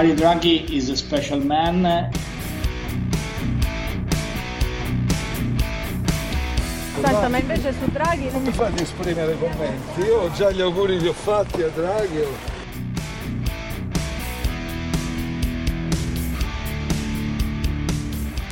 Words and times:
Mario 0.00 0.14
Draghi 0.14 0.64
is 0.70 0.88
a 0.88 0.96
special 0.96 1.44
man. 1.44 2.10
Senta, 6.94 7.28
ma 7.28 7.36
invece 7.36 7.74
su 7.74 7.84
Draghi 7.90 8.30
non 8.30 8.42
mi 8.44 8.50
fate 8.50 8.82
esprimere 8.82 9.36
commenti. 9.36 10.00
Io 10.00 10.20
ho 10.20 10.32
già 10.32 10.50
gli 10.52 10.62
auguri 10.62 10.98
li 10.98 11.06
ho 11.06 11.12
fatti 11.12 11.60
a 11.60 11.68
Draghi. 11.68 12.24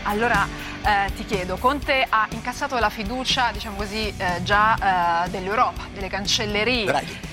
Allora 0.03 0.47
eh, 0.83 1.11
ti 1.15 1.25
chiedo, 1.25 1.57
Conte 1.57 2.05
ha 2.07 2.29
incassato 2.31 2.79
la 2.79 2.91
fiducia, 2.91 3.53
diciamo 3.53 3.77
così, 3.77 4.13
eh, 4.15 4.43
già 4.43 5.25
eh, 5.25 5.31
dell'Europa, 5.31 5.87
delle 5.95 6.09
cancellerie. 6.09 6.85
Draghi. 6.85 7.28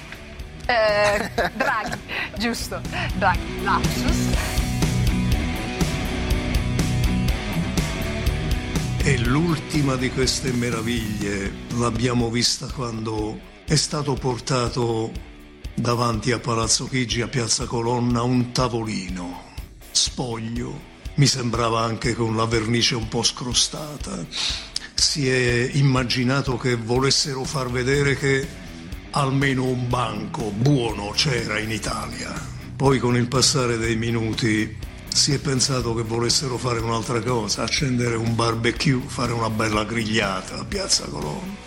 Eh, 0.68 1.32
Draghi, 1.55 2.00
giusto, 2.38 2.82
Draghi, 3.18 3.64
lapsus. 3.64 4.18
E 9.04 9.17
l'ultima 9.20 9.95
di 9.95 10.09
queste 10.09 10.52
meraviglie 10.52 11.54
l'abbiamo 11.78 12.30
vista 12.30 12.66
quando 12.67 13.39
è 13.66 13.76
stato 13.76 14.14
portato 14.14 15.12
davanti 15.76 16.31
a 16.31 16.39
Palazzo 16.39 16.88
Chigi 16.88 17.22
a 17.22 17.28
Piazza 17.28 17.66
Colonna 17.66 18.23
un 18.23 18.52
tavolino 18.52 19.54
spoglio 19.92 20.94
mi 21.16 21.28
sembrava 21.28 21.82
anche 21.82 22.14
con 22.14 22.36
la 22.36 22.45
vernice 22.45 22.95
un 22.95 23.08
po' 23.08 23.23
scrostata. 23.23 24.26
Si 24.94 25.30
è 25.30 25.70
immaginato 25.73 26.58
che 26.58 26.76
volessero 26.76 27.44
far 27.45 27.70
vedere 27.70 28.17
che 28.17 28.45
almeno 29.17 29.63
un 29.63 29.88
banco 29.88 30.52
buono 30.52 31.11
c'era 31.11 31.58
in 31.59 31.71
Italia. 31.71 32.33
Poi 32.75 32.99
con 32.99 33.16
il 33.16 33.27
passare 33.27 33.77
dei 33.77 33.95
minuti 33.95 34.75
si 35.08 35.33
è 35.33 35.39
pensato 35.39 35.94
che 35.94 36.02
volessero 36.02 36.58
fare 36.58 36.80
un'altra 36.80 37.21
cosa, 37.21 37.63
accendere 37.63 38.16
un 38.16 38.36
barbecue, 38.36 38.99
fare 39.05 39.31
una 39.31 39.49
bella 39.49 39.86
grigliata 39.86 40.59
a 40.59 40.66
Piazza 40.66 41.05
Colonna. 41.05 41.63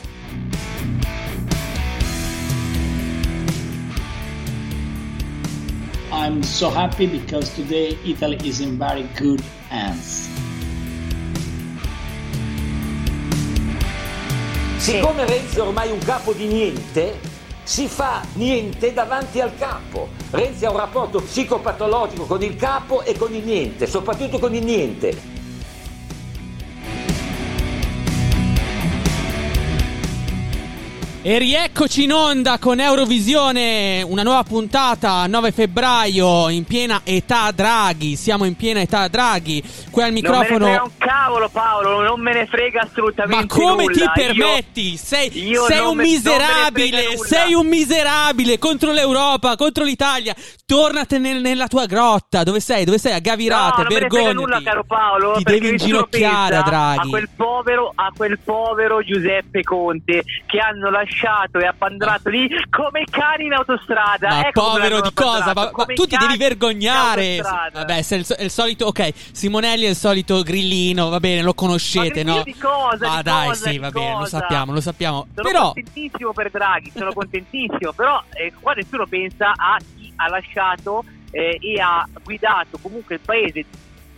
I'm 6.10 6.42
so 6.42 6.68
happy 6.68 7.06
because 7.06 7.50
today 7.54 7.96
Italy 8.02 8.36
is 8.42 8.60
in 8.60 8.76
very 8.76 9.08
good 9.16 9.42
hands. 9.70 10.28
Siccome 14.76 15.26
Renzi 15.26 15.56
è 15.56 15.60
ormai 15.60 15.90
un 15.90 15.98
capo 15.98 16.32
di 16.32 16.46
niente, 16.46 17.27
si 17.68 17.86
fa 17.86 18.22
niente 18.32 18.94
davanti 18.94 19.42
al 19.42 19.54
capo. 19.58 20.08
Renzi 20.30 20.64
ha 20.64 20.70
un 20.70 20.78
rapporto 20.78 21.20
psicopatologico 21.20 22.24
con 22.24 22.42
il 22.42 22.56
capo 22.56 23.02
e 23.02 23.14
con 23.14 23.34
il 23.34 23.44
niente, 23.44 23.86
soprattutto 23.86 24.38
con 24.38 24.54
il 24.54 24.64
niente. 24.64 25.37
E 31.28 31.36
rieccoci 31.36 32.04
in 32.04 32.12
onda 32.14 32.56
con 32.58 32.80
Eurovisione, 32.80 34.00
una 34.00 34.22
nuova 34.22 34.44
puntata 34.44 35.26
9 35.26 35.52
febbraio 35.52 36.48
in 36.48 36.64
piena 36.64 37.02
età 37.04 37.50
Draghi. 37.50 38.16
Siamo 38.16 38.46
in 38.46 38.56
piena 38.56 38.80
età 38.80 39.08
Draghi. 39.08 39.62
Qui 39.90 40.02
al 40.02 40.12
microfono. 40.12 40.66
Non 40.66 40.70
me 40.70 40.70
ne 40.70 40.78
frega 40.78 40.82
un 40.84 40.90
cavolo, 40.96 41.48
Paolo, 41.50 42.00
non 42.00 42.20
me 42.22 42.32
ne 42.32 42.46
frega 42.46 42.80
assolutamente 42.80 43.36
Ma 43.42 43.46
come 43.46 43.84
nulla. 43.84 44.10
ti 44.14 44.22
permetti? 44.22 44.92
Io, 44.92 44.96
sei, 44.96 45.46
io 45.48 45.64
sei 45.64 45.80
un 45.84 45.96
me- 45.96 46.02
miserabile, 46.04 47.18
sei 47.18 47.52
un 47.52 47.66
miserabile 47.66 48.56
contro 48.56 48.92
l'Europa, 48.92 49.54
contro 49.56 49.84
l'Italia. 49.84 50.34
Tornatene 50.64 51.32
nel- 51.34 51.42
nella 51.42 51.66
tua 51.66 51.84
grotta. 51.84 52.42
Dove 52.42 52.60
sei? 52.60 52.86
Dove 52.86 52.96
sei? 52.96 53.12
A 53.12 53.18
Gavirate, 53.18 53.82
no, 53.82 53.88
vergognati. 53.90 54.34
nulla, 54.34 54.62
caro 54.62 54.82
Paolo. 54.84 55.34
Ti 55.36 55.42
devi 55.42 55.68
inginocchiare 55.68 56.62
Draghi. 56.64 57.06
A 57.06 57.10
quel, 57.10 57.28
povero, 57.36 57.92
a 57.94 58.10
quel 58.16 58.38
povero 58.42 59.02
Giuseppe 59.02 59.62
Conte 59.62 60.24
che 60.46 60.58
hanno 60.58 60.88
lasciato 60.88 61.16
e 61.26 61.66
abbandonato 61.66 62.28
lì 62.28 62.48
come 62.70 63.04
cani 63.10 63.46
in 63.46 63.52
autostrada. 63.52 64.28
Ma 64.28 64.48
Ecco 64.48 64.60
povero 64.60 65.00
di 65.00 65.12
cosa? 65.12 65.52
Ma, 65.54 65.70
ma 65.74 65.84
tu 65.86 66.06
ti 66.06 66.16
devi 66.16 66.36
vergognare. 66.36 67.40
Vabbè, 67.40 68.02
se 68.02 68.16
è 68.16 68.18
il, 68.18 68.26
è 68.26 68.42
il 68.44 68.50
solito. 68.50 68.86
Ok, 68.86 69.12
Simonelli 69.32 69.84
è 69.84 69.88
il 69.88 69.96
solito 69.96 70.42
grillino. 70.42 71.08
Va 71.08 71.20
bene, 71.20 71.42
lo 71.42 71.54
conoscete, 71.54 72.22
no? 72.22 72.42
di 72.42 72.56
cosa? 72.56 73.08
Ma 73.08 73.16
di 73.16 73.22
dai, 73.22 73.48
cosa, 73.48 73.70
sì, 73.70 73.78
va 73.78 73.90
bene, 73.90 74.18
lo 74.18 74.26
sappiamo, 74.26 74.72
lo 74.72 74.80
sappiamo. 74.80 75.26
Sono 75.34 75.48
Però. 75.48 75.72
contentissimo 75.72 76.32
per 76.32 76.50
Draghi, 76.50 76.92
sono 76.94 77.12
contentissimo, 77.12 77.92
però 77.92 78.22
eh, 78.32 78.52
qua 78.58 78.72
nessuno 78.74 79.06
pensa 79.06 79.52
a 79.56 79.76
chi 79.96 80.12
ha 80.16 80.28
lasciato 80.28 81.04
eh, 81.30 81.58
e 81.60 81.80
ha 81.80 82.06
guidato 82.22 82.78
comunque 82.80 83.16
il 83.16 83.20
paese 83.24 83.64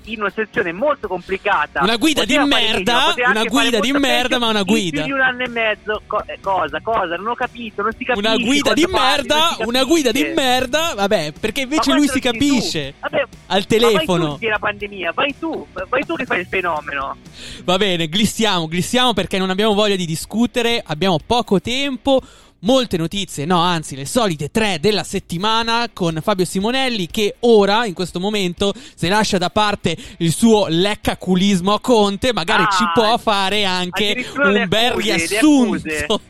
in 0.05 0.21
una 0.21 0.29
situazione 0.31 0.73
molto 0.73 1.09
complicata. 1.09 1.83
Una 1.83 1.97
guida 1.97 2.23
Poteva 2.23 2.43
di 2.45 2.49
merda, 2.49 3.15
meglio, 3.15 3.31
una 3.31 3.45
guida 3.45 3.81
di 3.81 3.93
merda, 3.93 4.39
ma 4.39 4.49
una 4.49 4.63
guida. 4.63 5.03
più 5.03 5.15
di 5.15 5.21
un 5.21 5.21
anno 5.21 5.43
e 5.45 5.49
mezzo. 5.49 6.03
Co- 6.07 6.25
eh, 6.27 6.39
cosa? 6.41 6.81
Cosa? 6.81 7.17
Non 7.17 7.29
ho 7.29 7.35
capito, 7.35 7.83
non 7.83 7.93
si 7.97 8.05
capisce. 8.05 8.29
Una 8.29 8.37
guida 8.37 8.73
di 8.73 8.87
parli, 8.89 9.27
merda, 9.29 9.57
una 9.67 9.85
guida 9.85 10.11
di 10.13 10.25
merda, 10.35 10.93
vabbè, 10.97 11.33
perché 11.39 11.63
invece 11.63 11.91
Ma 11.91 11.97
lui 11.97 12.09
si 12.09 12.21
capisce. 12.21 12.95
Vabbè, 13.01 13.27
al 13.47 13.59
Ma 13.59 13.65
telefono. 13.65 14.39
tu 14.39 14.47
la 14.47 14.59
pandemia, 14.59 15.13
vai 15.13 15.35
tu, 15.39 15.67
vai 15.89 16.05
tu 16.05 16.15
che 16.17 16.25
fai 16.25 16.41
il 16.41 16.47
fenomeno. 16.47 17.17
Va 17.65 17.77
bene, 17.77 18.07
glissiamo, 18.07 18.69
glissiamo 18.69 19.13
perché 19.13 19.39
non 19.39 19.51
abbiamo 19.51 19.75
voglia 19.75 19.97
di 19.97 20.07
discutere, 20.07 20.83
abbiamo 20.85 21.19
poco 21.25 21.61
tempo. 21.61 22.21
Molte 22.63 22.99
notizie, 22.99 23.47
no, 23.47 23.59
anzi, 23.59 23.97
le 23.97 24.05
solite 24.05 24.51
tre 24.51 24.79
della 24.81 25.03
settimana 25.03 25.89
con 25.91 26.19
Fabio 26.23 26.45
Simonelli 26.45 27.07
che 27.07 27.37
ora, 27.41 27.87
in 27.87 27.95
questo 27.95 28.21
momento, 28.21 28.75
se 28.95 29.09
lascia 29.09 29.39
da 29.39 29.49
parte 29.49 29.97
il 30.19 30.31
suo 30.31 30.67
leccaculismo 30.69 31.73
a 31.73 31.81
Conte, 31.81 32.35
magari 32.35 32.65
Ah, 32.65 32.69
ci 32.71 32.85
può 32.93 33.17
fare 33.17 33.65
anche 33.65 34.27
un 34.37 34.67
bel 34.69 34.91
accuse, 34.91 35.27
riassunto. 35.27 36.21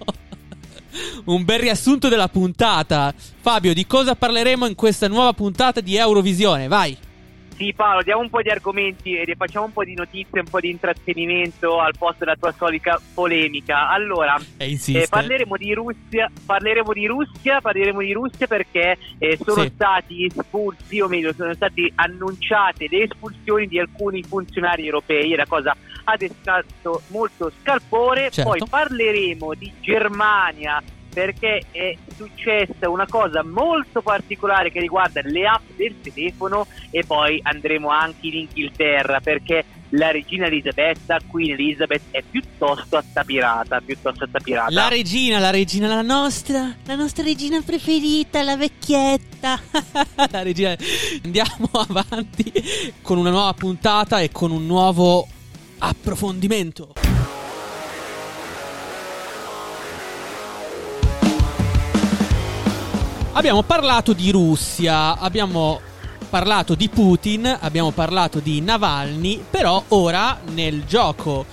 un 1.27 1.45
bel 1.45 1.59
riassunto 1.59 2.09
della 2.09 2.29
puntata. 2.29 3.13
Fabio, 3.41 3.75
di 3.75 3.85
cosa 3.85 4.15
parleremo 4.15 4.67
in 4.67 4.77
questa 4.77 5.09
nuova 5.09 5.33
puntata 5.33 5.81
di 5.81 5.97
Eurovisione? 5.97 6.69
Vai. 6.69 6.97
Sì, 7.61 7.75
Paolo, 7.75 8.01
diamo 8.03 8.23
un 8.23 8.31
po' 8.31 8.41
di 8.41 8.49
argomenti 8.49 9.15
e 9.15 9.35
facciamo 9.37 9.67
un 9.67 9.73
po' 9.75 9.85
di 9.85 9.93
notizie, 9.93 10.41
un 10.41 10.47
po' 10.49 10.61
di 10.61 10.71
intrattenimento 10.71 11.79
al 11.79 11.93
posto 11.99 12.25
della 12.25 12.35
tua 12.35 12.53
solita 12.53 12.99
polemica. 13.13 13.91
Allora, 13.91 14.41
E 14.57 14.71
insiste. 14.71 15.03
eh, 15.03 15.07
parleremo 15.07 15.59
di 15.59 15.75
Russia, 15.75 16.31
parleremo 16.47 16.91
di 16.95 17.07
Russia, 17.07 17.61
parleremo 17.61 18.01
di 18.01 18.13
Russia 18.15 18.47
perché 18.47 18.97
eh, 19.19 19.39
sono 19.45 19.61
Sì. 19.65 19.73
stati 19.75 20.25
espulsi, 20.25 21.01
o 21.03 21.09
meglio, 21.09 21.35
sono 21.35 21.53
state 21.53 21.93
annunciate 21.97 22.87
le 22.89 23.03
espulsioni 23.03 23.67
di 23.67 23.79
alcuni 23.79 24.23
funzionari 24.23 24.87
europei, 24.87 25.35
la 25.35 25.45
cosa 25.47 25.77
ha 26.05 26.17
destato 26.17 27.03
molto 27.09 27.53
scalpore. 27.61 28.31
Certo. 28.31 28.49
Poi 28.49 28.63
parleremo 28.71 29.53
di 29.53 29.71
Germania 29.81 30.83
perché 31.13 31.63
è 31.71 31.97
successa 32.17 32.89
una 32.89 33.07
cosa 33.07 33.43
molto 33.45 34.01
particolare 34.03 34.71
che 34.71 34.81
riguarda 34.81 35.21
le 35.25 35.47
app 35.47 35.63
del 35.77 35.95
telefono 36.01 36.67
e 36.91 37.05
poi 37.05 37.41
andremo 37.43 37.89
anche 37.89 38.29
in 38.29 38.35
Inghilterra 38.35 39.21
perché 39.21 39.65
la 39.91 40.11
regina 40.11 40.47
Elisabetta, 40.47 41.19
Queen 41.27 41.53
Elizabeth, 41.53 42.03
è 42.11 42.23
piuttosto 42.29 42.97
attapirata, 42.97 43.81
piuttosto 43.81 44.25
attapirata. 44.25 44.71
La 44.71 44.89
regina, 44.89 45.39
la 45.39 45.51
regina, 45.51 45.89
la 45.89 46.03
nostra, 46.03 46.75
la 46.85 46.95
nostra 46.95 47.25
regina 47.25 47.61
preferita, 47.61 48.43
la 48.43 48.57
vecchietta. 48.57 49.61
la 50.31 50.43
regina. 50.43 50.77
Andiamo 51.25 51.69
avanti 51.89 52.53
con 53.03 53.19
una 53.19 53.31
nuova 53.31 53.53
puntata 53.55 54.21
e 54.21 54.31
con 54.31 54.51
un 54.51 54.67
nuovo 54.67 55.27
approfondimento. 55.79 57.10
Abbiamo 63.33 63.63
parlato 63.63 64.13
di 64.13 64.33
Russia, 64.33 65.17
abbiamo 65.17 65.81
parlato 66.29 66.75
di 66.75 66.89
Putin, 66.89 67.59
abbiamo 67.61 67.93
parlato 67.93 68.41
di 68.41 68.61
Navalny, 68.61 69.45
però 69.49 69.83
ora 69.89 70.41
nel 70.53 70.85
gioco 70.85 71.47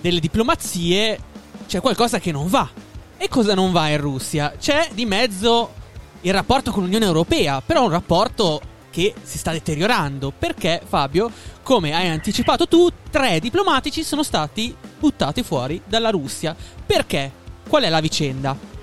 delle 0.00 0.20
diplomazie 0.20 1.18
c'è 1.66 1.80
qualcosa 1.80 2.20
che 2.20 2.30
non 2.30 2.48
va. 2.48 2.70
E 3.16 3.28
cosa 3.28 3.54
non 3.54 3.72
va 3.72 3.88
in 3.88 4.00
Russia? 4.00 4.54
C'è 4.58 4.90
di 4.94 5.04
mezzo 5.06 5.72
il 6.20 6.32
rapporto 6.32 6.70
con 6.70 6.84
l'Unione 6.84 7.04
Europea, 7.04 7.60
però 7.60 7.82
un 7.82 7.90
rapporto 7.90 8.60
che 8.90 9.12
si 9.20 9.36
sta 9.36 9.50
deteriorando. 9.50 10.32
Perché, 10.38 10.80
Fabio, 10.86 11.28
come 11.64 11.92
hai 11.92 12.08
anticipato 12.08 12.68
tu, 12.68 12.88
tre 13.10 13.40
diplomatici 13.40 14.04
sono 14.04 14.22
stati 14.22 14.74
buttati 15.00 15.42
fuori 15.42 15.82
dalla 15.84 16.10
Russia. 16.10 16.54
Perché? 16.86 17.30
Qual 17.68 17.82
è 17.82 17.88
la 17.88 18.00
vicenda? 18.00 18.73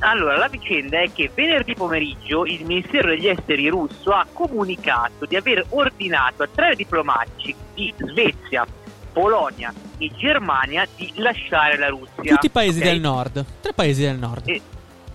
Allora, 0.00 0.36
la 0.36 0.48
vicenda 0.48 1.00
è 1.00 1.10
che 1.12 1.30
venerdì 1.34 1.74
pomeriggio 1.74 2.44
il 2.44 2.64
Ministero 2.64 3.08
degli 3.08 3.26
Esteri 3.26 3.68
russo 3.68 4.10
ha 4.10 4.24
comunicato 4.32 5.24
di 5.26 5.34
aver 5.34 5.64
ordinato 5.70 6.44
a 6.44 6.48
tre 6.54 6.76
diplomatici 6.76 7.54
di 7.74 7.92
Svezia, 7.96 8.64
Polonia 9.12 9.72
e 9.98 10.10
Germania 10.16 10.86
di 10.94 11.12
lasciare 11.16 11.76
la 11.76 11.88
Russia. 11.88 12.34
Tutti 12.34 12.46
i 12.46 12.50
paesi 12.50 12.78
ok? 12.78 12.84
del 12.84 13.00
nord. 13.00 13.44
Tre 13.60 13.72
paesi 13.72 14.02
del 14.02 14.18
nord. 14.18 14.48
E- 14.48 14.62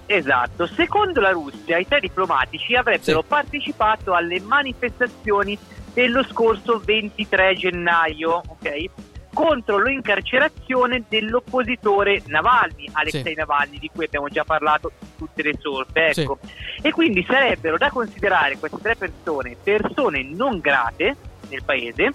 Esatto, 0.06 0.68
secondo 0.68 1.22
la 1.22 1.32
Russia 1.32 1.78
i 1.78 1.88
tre 1.88 2.02
diplomatici 2.02 2.76
avrebbero 2.76 3.22
Sì. 3.22 3.26
partecipato 3.28 4.14
alle 4.14 4.42
manifestazioni 4.42 5.58
dello 5.94 6.24
scorso 6.26 6.82
23 6.84 7.56
gennaio, 7.56 8.42
ok? 8.46 8.86
Contro 9.34 9.82
l'incarcerazione 9.82 11.04
dell'oppositore 11.10 12.22
Navalny, 12.28 12.86
Alexei 12.92 13.24
Sì. 13.24 13.34
Navalny, 13.34 13.80
di 13.80 13.90
cui 13.94 14.06
abbiamo 14.06 14.28
già 14.30 14.44
parlato 14.44 14.92
in 15.00 15.08
tutte 15.18 15.42
le 15.42 15.56
sorte, 15.60 16.14
Sì. 16.14 16.22
ecco. 16.22 16.38
E 16.82 16.92
quindi 16.92 17.26
sarebbero 17.28 17.78
da 17.78 17.90
considerare 17.90 18.58
queste 18.58 18.78
tre 18.82 18.96
persone 18.96 19.56
persone 19.62 20.24
non 20.24 20.60
grate 20.60 21.16
nel 21.50 21.64
paese, 21.64 22.12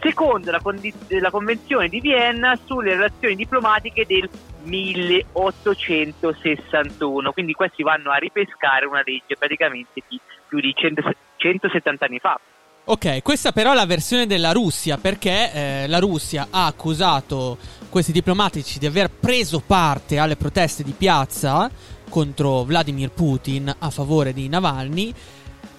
secondo 0.00 0.50
la, 0.50 0.60
condi- 0.60 0.92
la 1.08 1.30
Convenzione 1.30 1.88
di 1.88 2.00
Vienna 2.00 2.58
sulle 2.64 2.94
relazioni 2.94 3.34
diplomatiche 3.36 4.06
del 4.06 4.28
1861. 4.62 7.32
Quindi 7.32 7.52
questi 7.52 7.82
vanno 7.82 8.10
a 8.10 8.16
ripescare 8.16 8.86
una 8.86 9.02
legge 9.04 9.36
praticamente 9.38 10.02
di 10.08 10.18
più 10.48 10.60
di 10.60 10.72
100 10.74 11.02
170 11.36 12.04
anni 12.06 12.18
fa. 12.18 12.40
Ok, 12.88 13.20
questa 13.24 13.50
però 13.50 13.72
è 13.72 13.74
la 13.74 13.84
versione 13.84 14.28
della 14.28 14.52
Russia, 14.52 14.96
perché 14.96 15.52
eh, 15.52 15.86
la 15.88 15.98
Russia 15.98 16.46
ha 16.50 16.66
accusato 16.66 17.58
questi 17.88 18.12
diplomatici 18.12 18.78
di 18.78 18.86
aver 18.86 19.10
preso 19.10 19.58
parte 19.58 20.18
alle 20.18 20.36
proteste 20.36 20.84
di 20.84 20.92
piazza 20.92 21.68
contro 22.08 22.62
Vladimir 22.62 23.10
Putin 23.10 23.74
a 23.76 23.90
favore 23.90 24.32
di 24.32 24.48
Navalny, 24.48 25.12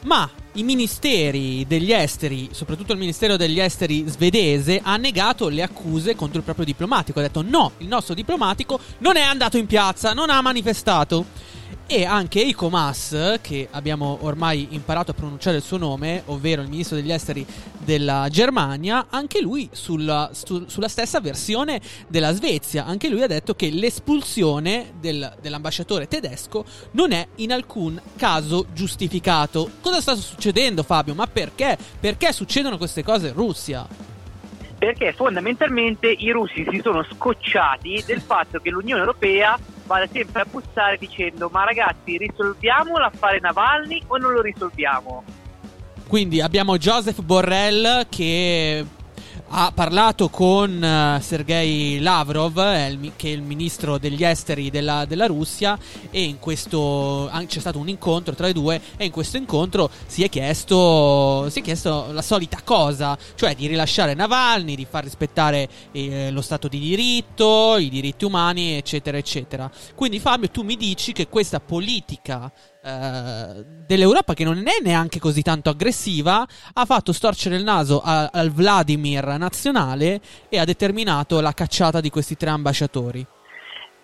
ma 0.01 0.29
i 0.55 0.63
ministeri 0.63 1.65
degli 1.65 1.93
esteri, 1.93 2.49
soprattutto 2.51 2.91
il 2.91 2.99
ministero 2.99 3.37
degli 3.37 3.61
esteri 3.61 4.03
svedese, 4.05 4.81
ha 4.83 4.97
negato 4.97 5.47
le 5.47 5.63
accuse 5.63 6.13
contro 6.13 6.39
il 6.39 6.43
proprio 6.43 6.65
diplomatico. 6.65 7.19
Ha 7.19 7.21
detto 7.21 7.41
no, 7.41 7.71
il 7.77 7.87
nostro 7.87 8.15
diplomatico 8.15 8.81
non 8.97 9.15
è 9.15 9.21
andato 9.21 9.55
in 9.55 9.65
piazza, 9.65 10.11
non 10.11 10.29
ha 10.29 10.41
manifestato. 10.41 11.55
E 11.89 12.03
anche 12.03 12.41
Eiko 12.41 12.67
Maas, 12.69 13.37
che 13.39 13.69
abbiamo 13.71 14.17
ormai 14.23 14.67
imparato 14.71 15.11
a 15.11 15.13
pronunciare 15.13 15.55
il 15.55 15.63
suo 15.63 15.77
nome, 15.77 16.21
ovvero 16.25 16.61
il 16.61 16.67
ministro 16.67 16.97
degli 16.97 17.13
esteri 17.13 17.45
della 17.77 18.27
Germania, 18.29 19.05
anche 19.09 19.39
lui 19.39 19.69
sulla, 19.71 20.31
su- 20.33 20.65
sulla 20.67 20.89
stessa 20.89 21.21
versione 21.21 21.79
della 22.09 22.33
Svezia. 22.33 22.85
Anche 22.85 23.07
lui 23.07 23.21
ha 23.23 23.27
detto 23.27 23.55
che 23.55 23.69
l'espulsione 23.69 24.95
del- 24.99 25.33
dell'ambasciatore 25.41 26.09
tedesco 26.09 26.65
non 26.91 27.13
è 27.13 27.25
in 27.35 27.53
alcun 27.53 27.99
caso 28.17 28.65
giustificato. 28.73 29.71
Cosa 29.79 30.01
sta 30.01 30.15
succedendo, 30.15 30.83
Fabio? 30.83 31.15
Ma 31.15 31.25
perché? 31.25 31.77
Perché 32.01 32.33
succedono 32.33 32.77
queste 32.77 33.01
cose 33.01 33.29
in 33.29 33.33
Russia? 33.33 33.87
Perché 34.77 35.11
fondamentalmente 35.13 36.07
i 36.07 36.29
russi 36.29 36.65
si 36.69 36.79
sono 36.83 37.03
scocciati 37.03 38.03
del 38.05 38.21
fatto 38.21 38.59
che 38.59 38.69
l'Unione 38.69 39.01
Europea 39.01 39.57
vada 39.85 40.07
sempre 40.11 40.41
a 40.41 40.45
bussare 40.49 40.97
dicendo 40.97 41.49
ma 41.51 41.63
ragazzi 41.63 42.17
risolviamo 42.17 42.97
l'affare 42.97 43.39
Navalny 43.39 44.03
o 44.07 44.17
non 44.17 44.33
lo 44.33 44.41
risolviamo? 44.41 45.23
Quindi 46.07 46.41
abbiamo 46.41 46.77
Joseph 46.77 47.21
Borrell 47.21 48.07
che 48.09 48.85
ha 49.49 49.71
parlato 49.73 50.29
con 50.29 50.83
eh, 50.83 51.19
Sergei 51.21 51.99
Lavrov, 51.99 52.59
è 52.59 52.87
il 52.87 53.11
che 53.15 53.29
è 53.29 53.31
il 53.31 53.41
ministro 53.41 53.97
degli 53.97 54.23
esteri 54.23 54.69
della, 54.69 55.05
della 55.05 55.25
Russia, 55.25 55.77
e 56.11 56.23
in 56.23 56.39
questo 56.39 57.31
c'è 57.47 57.59
stato 57.59 57.79
un 57.79 57.87
incontro 57.87 58.33
tra 58.33 58.47
i 58.47 58.53
due. 58.53 58.81
E 58.97 59.05
in 59.05 59.11
questo 59.11 59.37
incontro 59.37 59.89
si 60.05 60.23
è 60.23 60.29
chiesto, 60.29 61.49
si 61.49 61.59
è 61.59 61.61
chiesto 61.61 62.07
la 62.11 62.21
solita 62.21 62.59
cosa, 62.63 63.17
cioè 63.35 63.55
di 63.55 63.67
rilasciare 63.67 64.13
Navalny, 64.13 64.75
di 64.75 64.85
far 64.89 65.03
rispettare 65.03 65.69
eh, 65.91 66.31
lo 66.31 66.41
Stato 66.41 66.67
di 66.67 66.79
diritto, 66.79 67.77
i 67.77 67.89
diritti 67.89 68.25
umani, 68.25 68.73
eccetera, 68.73 69.17
eccetera. 69.17 69.69
Quindi, 69.95 70.19
Fabio, 70.19 70.49
tu 70.49 70.63
mi 70.63 70.75
dici 70.75 71.11
che 71.11 71.27
questa 71.27 71.59
politica 71.59 72.51
eh, 72.87 73.63
dell'Europa, 73.85 74.33
che 74.33 74.43
non 74.45 74.59
è 74.65 74.81
neanche 74.81 75.19
così 75.19 75.41
tanto 75.41 75.69
aggressiva, 75.69 76.45
ha 76.73 76.85
fatto 76.85 77.11
storcere 77.11 77.55
il 77.57 77.63
naso 77.63 78.01
a- 78.01 78.29
al 78.31 78.49
Vladimir 78.51 79.25
nazionale 79.37 80.21
e 80.49 80.57
ha 80.57 80.63
determinato 80.65 81.41
la 81.41 81.51
cacciata 81.53 81.99
di 81.99 82.09
questi 82.09 82.37
tre 82.37 82.49
ambasciatori. 82.49 83.25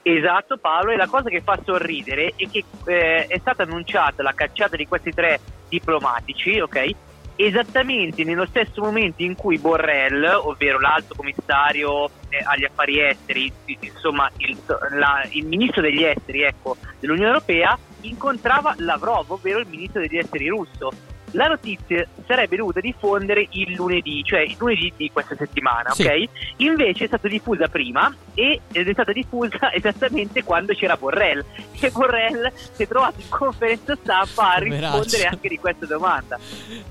Esatto 0.06 0.58
Paolo 0.58 0.92
e 0.92 0.98
la 0.98 1.08
cosa 1.08 1.30
che 1.30 1.40
fa 1.42 1.58
sorridere 1.64 2.34
è 2.36 2.50
che 2.50 2.66
eh, 2.88 3.26
è 3.26 3.38
stata 3.40 3.64
annunciata 3.64 4.22
la 4.22 4.34
cacciata 4.36 4.76
di 4.76 4.86
questi 4.86 5.14
tre 5.14 5.40
diplomatici, 5.70 6.60
ok? 6.60 6.90
Esattamente 7.38 8.24
nello 8.26 8.46
stesso 8.46 8.82
momento 8.82 9.24
in 9.24 9.36
cui 9.36 9.58
Borrell, 9.58 10.24
ovvero 10.26 10.80
l'alto 10.80 11.16
commissario 11.16 12.08
eh, 12.30 12.44
agli 12.44 12.66
affari 12.66 13.00
esteri, 13.02 13.52
insomma 13.80 14.30
il, 14.38 14.58
la- 14.92 15.26
il 15.30 15.46
ministro 15.46 15.82
degli 15.82 16.04
esteri 16.04 16.42
ecco, 16.42 16.76
dell'Unione 17.00 17.30
Europea, 17.30 17.78
incontrava 18.04 18.74
Lavrov, 18.78 19.32
ovvero 19.32 19.60
il 19.60 19.68
ministro 19.68 20.02
degli 20.02 20.18
esteri 20.18 20.48
russo. 20.48 20.92
La 21.36 21.48
notizia 21.48 22.06
sarebbe 22.28 22.58
dovuta 22.58 22.80
diffondere 22.80 23.48
il 23.54 23.74
lunedì, 23.74 24.22
cioè 24.24 24.42
il 24.42 24.56
lunedì 24.56 24.94
di 24.96 25.10
questa 25.12 25.36
settimana, 25.36 25.90
Sì. 25.90 26.04
ok? 26.04 26.30
Invece 26.58 27.06
è 27.06 27.08
stata 27.08 27.28
diffusa 27.28 27.68
prima 27.70 28.16
e- 28.36 28.62
ed 28.72 28.88
è 28.88 28.92
stata 28.94 29.12
diffusa 29.12 29.58
esattamente 29.74 30.44
quando 30.44 30.74
c'era 30.76 30.96
Borrell. 30.96 31.44
E 31.80 31.90
Borrell 31.90 32.52
si 32.74 32.84
è 32.84 32.88
trovato 32.88 33.16
in 33.20 33.30
conferenza 33.30 33.98
stampa 34.00 34.54
a 34.54 34.58
rispondere 34.60 35.24
anche 35.24 35.50
di 35.50 35.58
questa 35.58 35.88
domanda. 35.88 36.38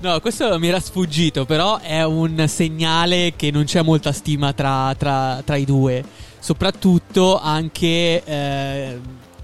No, 0.01 0.19
questo 0.19 0.59
mi 0.59 0.67
era 0.67 0.81
sfuggito, 0.81 1.45
però 1.45 1.79
è 1.79 2.03
un 2.03 2.45
segnale 2.49 3.35
che 3.37 3.49
non 3.49 3.63
c'è 3.63 3.81
molta 3.81 4.11
stima 4.11 4.51
tra, 4.51 4.93
tra- 4.97 5.41
tra 5.45 5.55
i 5.55 5.63
due. 5.63 6.03
Soprattutto 6.37 7.39
anche 7.39 8.21
eh, 8.25 8.99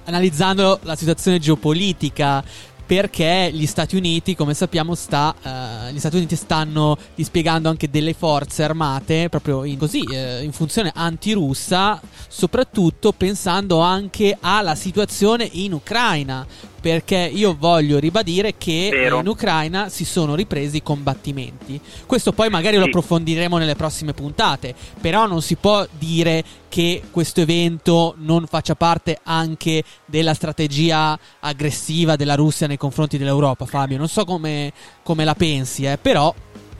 analizzando 0.09 0.79
la 0.83 0.95
situazione 0.95 1.39
geopolitica. 1.39 2.43
Perché 2.89 3.51
gli 3.53 3.67
Stati 3.67 3.95
Uniti, 3.95 4.35
come 4.35 4.55
sappiamo, 4.55 4.95
sta, 4.95 5.35
eh, 5.43 5.93
gli 5.93 5.99
Stati 5.99 6.15
Uniti 6.15 6.35
stanno 6.35 6.97
dispiegando 7.13 7.69
anche 7.69 7.87
delle 7.87 8.15
forze 8.15 8.63
armate 8.63 9.29
proprio 9.29 9.63
in, 9.63 9.77
così, 9.77 10.01
eh, 10.11 10.41
in 10.41 10.51
funzione 10.51 10.91
antirussa, 10.95 12.01
soprattutto 12.27 13.11
pensando 13.11 13.79
anche 13.79 14.35
alla 14.39 14.73
situazione 14.73 15.47
in 15.51 15.73
Ucraina. 15.73 16.43
Perché 16.81 17.17
io 17.17 17.55
voglio 17.57 17.99
ribadire 17.99 18.55
che 18.57 18.89
Vero. 18.91 19.19
in 19.19 19.27
Ucraina 19.27 19.89
si 19.89 20.05
sono 20.05 20.33
ripresi 20.35 20.77
i 20.77 20.83
combattimenti. 20.83 21.79
Questo 22.05 22.31
poi 22.31 22.49
magari 22.49 22.77
lo 22.77 22.83
Sì. 22.83 22.87
approfondiremo 22.89 23.57
nelle 23.57 23.75
prossime 23.75 24.13
puntate. 24.13 24.73
Però 25.01 25.27
non 25.27 25.41
si 25.41 25.55
può 25.55 25.85
dire 25.91 26.43
che 26.69 27.01
questo 27.11 27.41
evento 27.41 28.13
non 28.19 28.45
faccia 28.47 28.75
parte 28.75 29.19
anche 29.23 29.83
della 30.05 30.33
strategia 30.33 31.17
aggressiva 31.39 32.15
della 32.15 32.35
Russia 32.35 32.67
nei 32.67 32.77
confronti 32.77 33.17
dell'Europa, 33.17 33.65
Fabio. 33.65 33.97
Non 33.97 34.07
so 34.07 34.23
come, 34.23 34.71
come 35.03 35.25
la 35.25 35.33
pensi, 35.35 35.83
eh, 35.85 35.97
però 35.97 36.33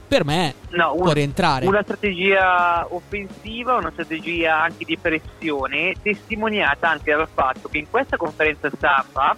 per 0.08 0.24
me 0.24 0.54
No, 0.70 0.92
può 0.96 1.06
un- 1.08 1.12
rientrare. 1.12 1.66
una 1.66 1.82
strategia 1.84 2.86
offensiva, 2.90 3.76
una 3.76 3.90
strategia 3.92 4.60
anche 4.62 4.84
di 4.84 4.98
pressione, 4.98 5.94
testimoniata 6.02 6.88
anche 6.90 7.12
dal 7.14 7.28
fatto 7.32 7.68
che 7.68 7.78
in 7.78 7.86
questa 7.88 8.16
conferenza 8.16 8.68
stampa 8.74 9.36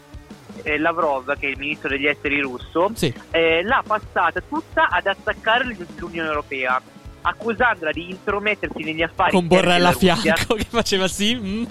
eh, 0.62 0.78
Lavrov, 0.78 1.36
che 1.38 1.46
è 1.46 1.50
il 1.50 1.58
ministro 1.58 1.88
degli 1.88 2.06
esteri 2.06 2.40
russo, 2.40 2.90
Sì. 2.94 3.12
eh, 3.30 3.62
l'ha 3.62 3.82
passata 3.86 4.40
tutta 4.40 4.88
ad 4.88 5.06
attaccare 5.06 5.64
l'Unione 5.96 6.28
Europea, 6.28 6.80
accusandola 7.24 7.92
di 7.92 8.10
intromettersi 8.10 8.82
negli 8.82 9.02
affari 9.02 9.30
Con 9.30 9.42
interni 9.44 9.66
Borrell 9.66 9.84
a 9.84 9.92
fianco 9.92 10.54
che 10.56 10.66
faceva 10.68 11.06
sì. 11.06 11.36
mm. 11.36 11.64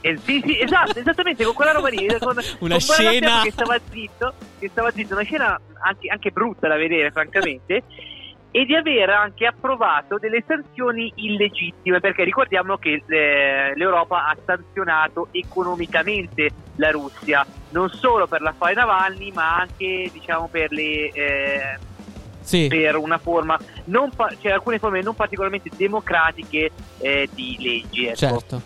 Eh, 0.00 0.16
sì, 0.18 0.42
sì, 0.44 0.60
esatto, 0.60 0.98
esattamente 0.98 1.44
con 1.44 1.54
quella 1.54 1.72
roba 1.72 1.88
lì. 1.88 2.06
Con, 2.18 2.36
Una 2.60 2.74
con 2.74 2.80
scena- 2.80 3.42
che 3.42 3.50
stava 3.52 3.78
zitto, 3.90 4.34
che 4.58 4.68
stava 4.68 4.90
zitto, 4.90 5.14
una 5.14 5.22
scena 5.24 5.60
anche, 5.80 6.08
anche 6.08 6.30
brutta 6.30 6.68
da 6.68 6.76
vedere, 6.76 7.10
francamente. 7.10 7.82
E 8.54 8.66
di 8.66 8.74
aver 8.74 9.08
anche 9.08 9.46
approvato 9.46 10.18
delle 10.18 10.44
sanzioni 10.46 11.10
illegittime, 11.16 12.00
perché 12.00 12.22
ricordiamo 12.22 12.76
che 12.76 13.02
eh, 13.06 13.72
l'Europa 13.74 14.26
ha 14.26 14.36
sanzionato 14.44 15.28
economicamente 15.30 16.50
la 16.76 16.90
Russia, 16.90 17.46
non 17.72 17.90
solo 17.90 18.26
per 18.26 18.40
l'affare 18.40 18.74
Navalny, 18.74 19.32
ma 19.32 19.56
anche 19.56 20.10
diciamo 20.12 20.48
per 20.50 20.70
le 20.72 21.10
eh, 21.12 21.78
Sì. 22.42 22.66
per 22.68 22.96
una 22.96 23.18
forma 23.18 23.58
non 23.84 24.10
pa- 24.10 24.32
cioè 24.40 24.52
alcune 24.52 24.78
forme 24.78 25.00
non 25.00 25.14
particolarmente 25.14 25.70
democratiche 25.76 26.70
eh, 26.98 27.28
di 27.32 27.56
leggi. 27.58 28.06
Ecco. 28.06 28.16
Certo. 28.16 28.62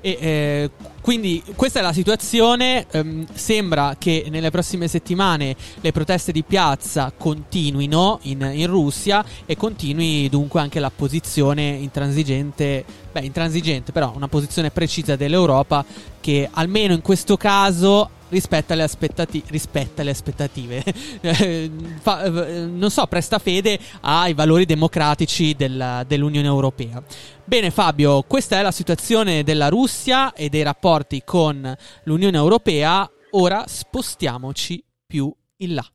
E, 0.00 0.18
eh, 0.20 0.70
quindi 1.00 1.42
questa 1.56 1.78
è 1.78 1.82
la 1.82 1.94
situazione. 1.94 2.84
ehm, 2.90 3.26
sembra 3.32 3.96
che 3.98 4.26
nelle 4.28 4.50
prossime 4.50 4.86
settimane 4.86 5.56
le 5.80 5.92
proteste 5.92 6.30
di 6.32 6.42
piazza 6.42 7.10
continuino 7.16 8.18
in, 8.24 8.46
in 8.52 8.66
Russia 8.66 9.24
e 9.46 9.56
continui 9.56 10.28
dunque 10.28 10.60
anche 10.60 10.78
la 10.78 10.90
posizione 10.94 11.62
intransigente, 11.70 12.84
beh, 13.12 13.20
intransigente, 13.20 13.92
però 13.92 14.12
una 14.14 14.28
posizione 14.28 14.70
precisa 14.70 15.16
dell'Europa 15.16 15.82
che 16.20 16.48
almeno 16.52 16.92
in 16.92 17.00
questo 17.00 17.38
caso 17.38 18.10
rispetta 18.34 18.74
le, 18.74 18.82
aspettati- 18.82 19.42
rispetta 19.46 20.02
le 20.02 20.10
aspettative. 20.10 20.82
Fa- 22.02 22.28
non 22.28 22.90
so, 22.90 23.06
presta 23.06 23.38
fede 23.38 23.78
ai 24.02 24.34
valori 24.34 24.66
democratici 24.66 25.54
della- 25.54 26.04
dell'Unione 26.06 26.46
Europea. 26.46 27.02
Bene 27.44 27.70
Fabio, 27.70 28.22
questa 28.22 28.58
è 28.58 28.62
la 28.62 28.72
situazione 28.72 29.42
della 29.44 29.68
Russia 29.68 30.32
e 30.32 30.48
dei 30.48 30.62
rapporti 30.62 31.22
con 31.24 31.74
l'Unione 32.04 32.36
Europea. 32.36 33.08
ora 33.36 33.64
spostiamoci 33.66 34.82
più 35.06 35.32
in 35.58 35.74
là. 35.74 35.93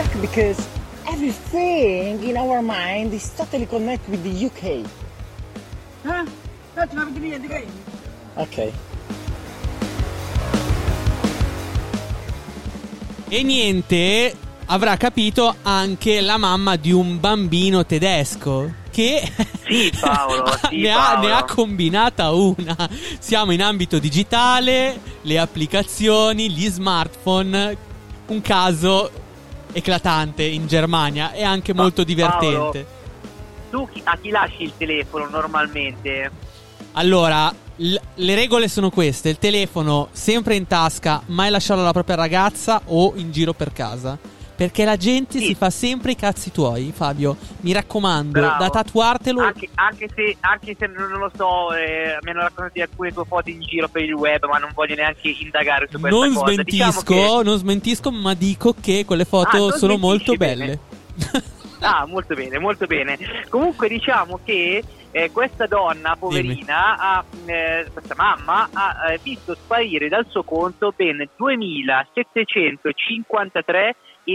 Shock 0.00 0.20
because 0.20 0.58
everything 1.06 2.22
in 2.22 2.36
our 2.36 2.62
mind 2.62 3.12
is 3.12 3.30
totally 3.36 3.66
connected 3.66 4.10
with 4.10 4.22
the 4.22 4.46
UK. 4.46 4.86
Ah, 6.04 6.24
no, 6.76 6.86
ti 6.86 6.96
va 6.96 7.04
via 7.04 7.38
di 7.38 7.46
qui. 7.46 7.66
Ok. 8.34 8.72
E 13.28 13.42
niente, 13.42 14.34
avrà 14.66 14.96
capito 14.96 15.54
anche 15.62 16.20
la 16.20 16.36
mamma 16.36 16.76
di 16.76 16.90
un 16.90 17.20
bambino 17.20 17.84
tedesco 17.84 18.78
che 18.90 19.22
Sì, 19.66 19.92
Paolo, 20.00 20.50
sì, 20.68 20.80
ne, 20.80 20.90
ha, 20.90 21.20
ne 21.20 21.30
ha 21.30 21.44
combinata 21.44 22.30
una. 22.32 22.88
Siamo 23.18 23.52
in 23.52 23.62
ambito 23.62 23.98
digitale, 23.98 24.98
le 25.22 25.38
applicazioni, 25.38 26.50
gli 26.50 26.66
smartphone, 26.68 27.76
un 28.26 28.40
caso 28.40 29.28
eclatante 29.72 30.42
in 30.42 30.66
Germania 30.66 31.32
e 31.32 31.42
anche 31.42 31.74
Ma, 31.74 31.82
molto 31.82 32.04
divertente. 32.04 32.86
Tu 33.70 33.88
chi- 33.90 34.00
a 34.04 34.18
chi 34.20 34.30
lasci 34.30 34.62
il 34.64 34.72
telefono 34.76 35.28
normalmente? 35.28 36.30
Allora, 36.92 37.54
le 37.76 38.34
regole 38.34 38.68
sono 38.68 38.90
queste: 38.90 39.28
il 39.28 39.38
telefono 39.38 40.08
sempre 40.12 40.56
in 40.56 40.66
tasca, 40.66 41.22
mai 41.26 41.50
lasciarlo 41.50 41.82
alla 41.82 41.92
propria 41.92 42.16
ragazza 42.16 42.82
o 42.86 43.12
in 43.16 43.30
giro 43.30 43.52
per 43.52 43.72
casa. 43.72 44.18
Perché 44.60 44.84
la 44.84 44.98
gente 44.98 45.38
Sì. 45.38 45.46
si 45.46 45.54
fa 45.54 45.70
sempre 45.70 46.10
i 46.10 46.16
cazzi 46.16 46.52
tuoi, 46.52 46.92
Fabio. 46.94 47.34
Mi 47.60 47.72
raccomando, 47.72 48.40
Bravo. 48.40 48.62
da 48.62 48.68
tatuartelo. 48.68 49.40
Anche, 49.40 49.70
anche 49.74 50.06
se, 50.14 50.36
anche 50.40 50.76
se 50.78 50.86
non 50.86 51.08
lo 51.18 51.30
so, 51.34 51.72
eh, 51.72 52.18
mi 52.20 52.30
hanno 52.30 52.40
raccontato 52.40 52.72
di 52.74 52.82
alcune 52.82 53.10
tue 53.10 53.24
foto 53.24 53.48
in 53.48 53.58
giro 53.62 53.88
per 53.88 54.02
il 54.02 54.12
web, 54.12 54.44
ma 54.44 54.58
non 54.58 54.68
voglio 54.74 54.96
neanche 54.96 55.30
indagare 55.40 55.88
su 55.90 55.98
questa 55.98 56.18
Non 56.18 56.34
cosa. 56.34 56.52
smentisco, 56.52 56.76
Diciamo 56.90 57.00
che- 57.38 57.42
non 57.42 57.56
smentisco, 57.56 58.10
ma 58.12 58.34
dico 58.34 58.74
che 58.78 59.04
quelle 59.06 59.22
Ah, 59.22 59.24
foto 59.24 59.56
non 59.56 59.70
sono 59.78 59.96
molto 59.96 60.34
bene. 60.34 60.64
belle. 60.66 60.78
Ah, 61.82 62.04
molto 62.06 62.34
bene, 62.34 62.58
molto 62.58 62.84
bene. 62.84 63.16
Comunque 63.48 63.88
diciamo 63.88 64.38
che 64.44 64.84
eh, 65.12 65.30
questa 65.32 65.66
donna 65.66 66.14
poverina, 66.14 66.98
ha, 66.98 67.24
eh, 67.46 67.86
questa 67.90 68.14
mamma, 68.18 68.68
ha 68.70 69.10
eh, 69.14 69.20
visto 69.22 69.54
sparire 69.54 70.08
dal 70.10 70.26
suo 70.28 70.42
conto 70.42 70.92
ben 70.94 71.26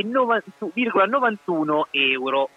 2.753,91 0.03 1.81
euro. 1.91 2.49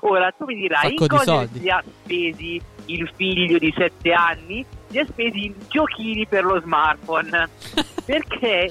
Ora 0.00 0.30
tu 0.36 0.44
mi 0.44 0.56
dirai 0.56 0.90
Sacco 0.90 0.90
in 0.90 0.96
di 0.98 1.06
cosa 1.08 1.24
soldi. 1.24 1.60
li 1.60 1.70
ha 1.70 1.82
spesi 2.02 2.60
il 2.86 3.10
figlio 3.16 3.56
di 3.58 3.72
7 3.74 4.12
anni? 4.12 4.64
Li 4.88 4.98
ha 4.98 5.06
spesi 5.06 5.46
in 5.46 5.54
giochini 5.68 6.26
per 6.26 6.44
lo 6.44 6.60
smartphone. 6.60 7.48
Perché 8.04 8.70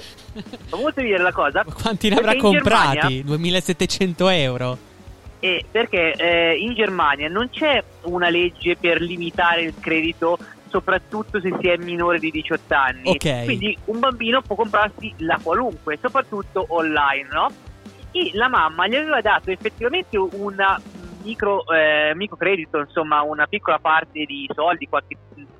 molto 0.70 1.00
ridere 1.00 1.22
la 1.24 1.32
cosa. 1.32 1.64
Ma 1.66 1.72
Quanti 1.74 2.08
ne 2.08 2.16
avrà 2.16 2.36
comprati? 2.36 2.96
Germania- 2.98 3.22
2700 3.24 4.28
euro. 4.28 4.78
eh, 5.40 5.64
perché 5.70 6.12
eh, 6.12 6.56
in 6.58 6.72
Germania 6.74 7.28
non 7.28 7.50
c'è 7.50 7.82
una 8.04 8.30
legge 8.30 8.76
per 8.76 9.00
limitare 9.02 9.62
il 9.62 9.74
credito, 9.78 10.38
soprattutto 10.68 11.38
se 11.40 11.54
si 11.60 11.68
è 11.68 11.76
minore 11.76 12.18
di 12.18 12.30
18 12.30 12.74
anni. 12.74 13.10
Ok. 13.10 13.44
Quindi 13.44 13.76
un 13.86 13.98
bambino 13.98 14.40
può 14.40 14.56
comprarsi 14.56 15.12
la 15.18 15.38
qualunque, 15.42 15.98
soprattutto 16.00 16.64
online, 16.68 17.28
no? 17.30 17.48
E 18.16 18.30
la 18.32 18.48
mamma 18.48 18.86
gli 18.86 18.94
aveva 18.94 19.20
dato 19.20 19.50
effettivamente 19.50 20.16
una 20.16 20.80
micro, 21.22 21.64
eh, 21.72 22.14
microcredito, 22.14 22.78
insomma, 22.78 23.20
una 23.22 23.46
piccola 23.46 23.78
parte 23.78 24.24
di 24.24 24.48
soldi, 24.54 24.88
qualche 24.88 25.16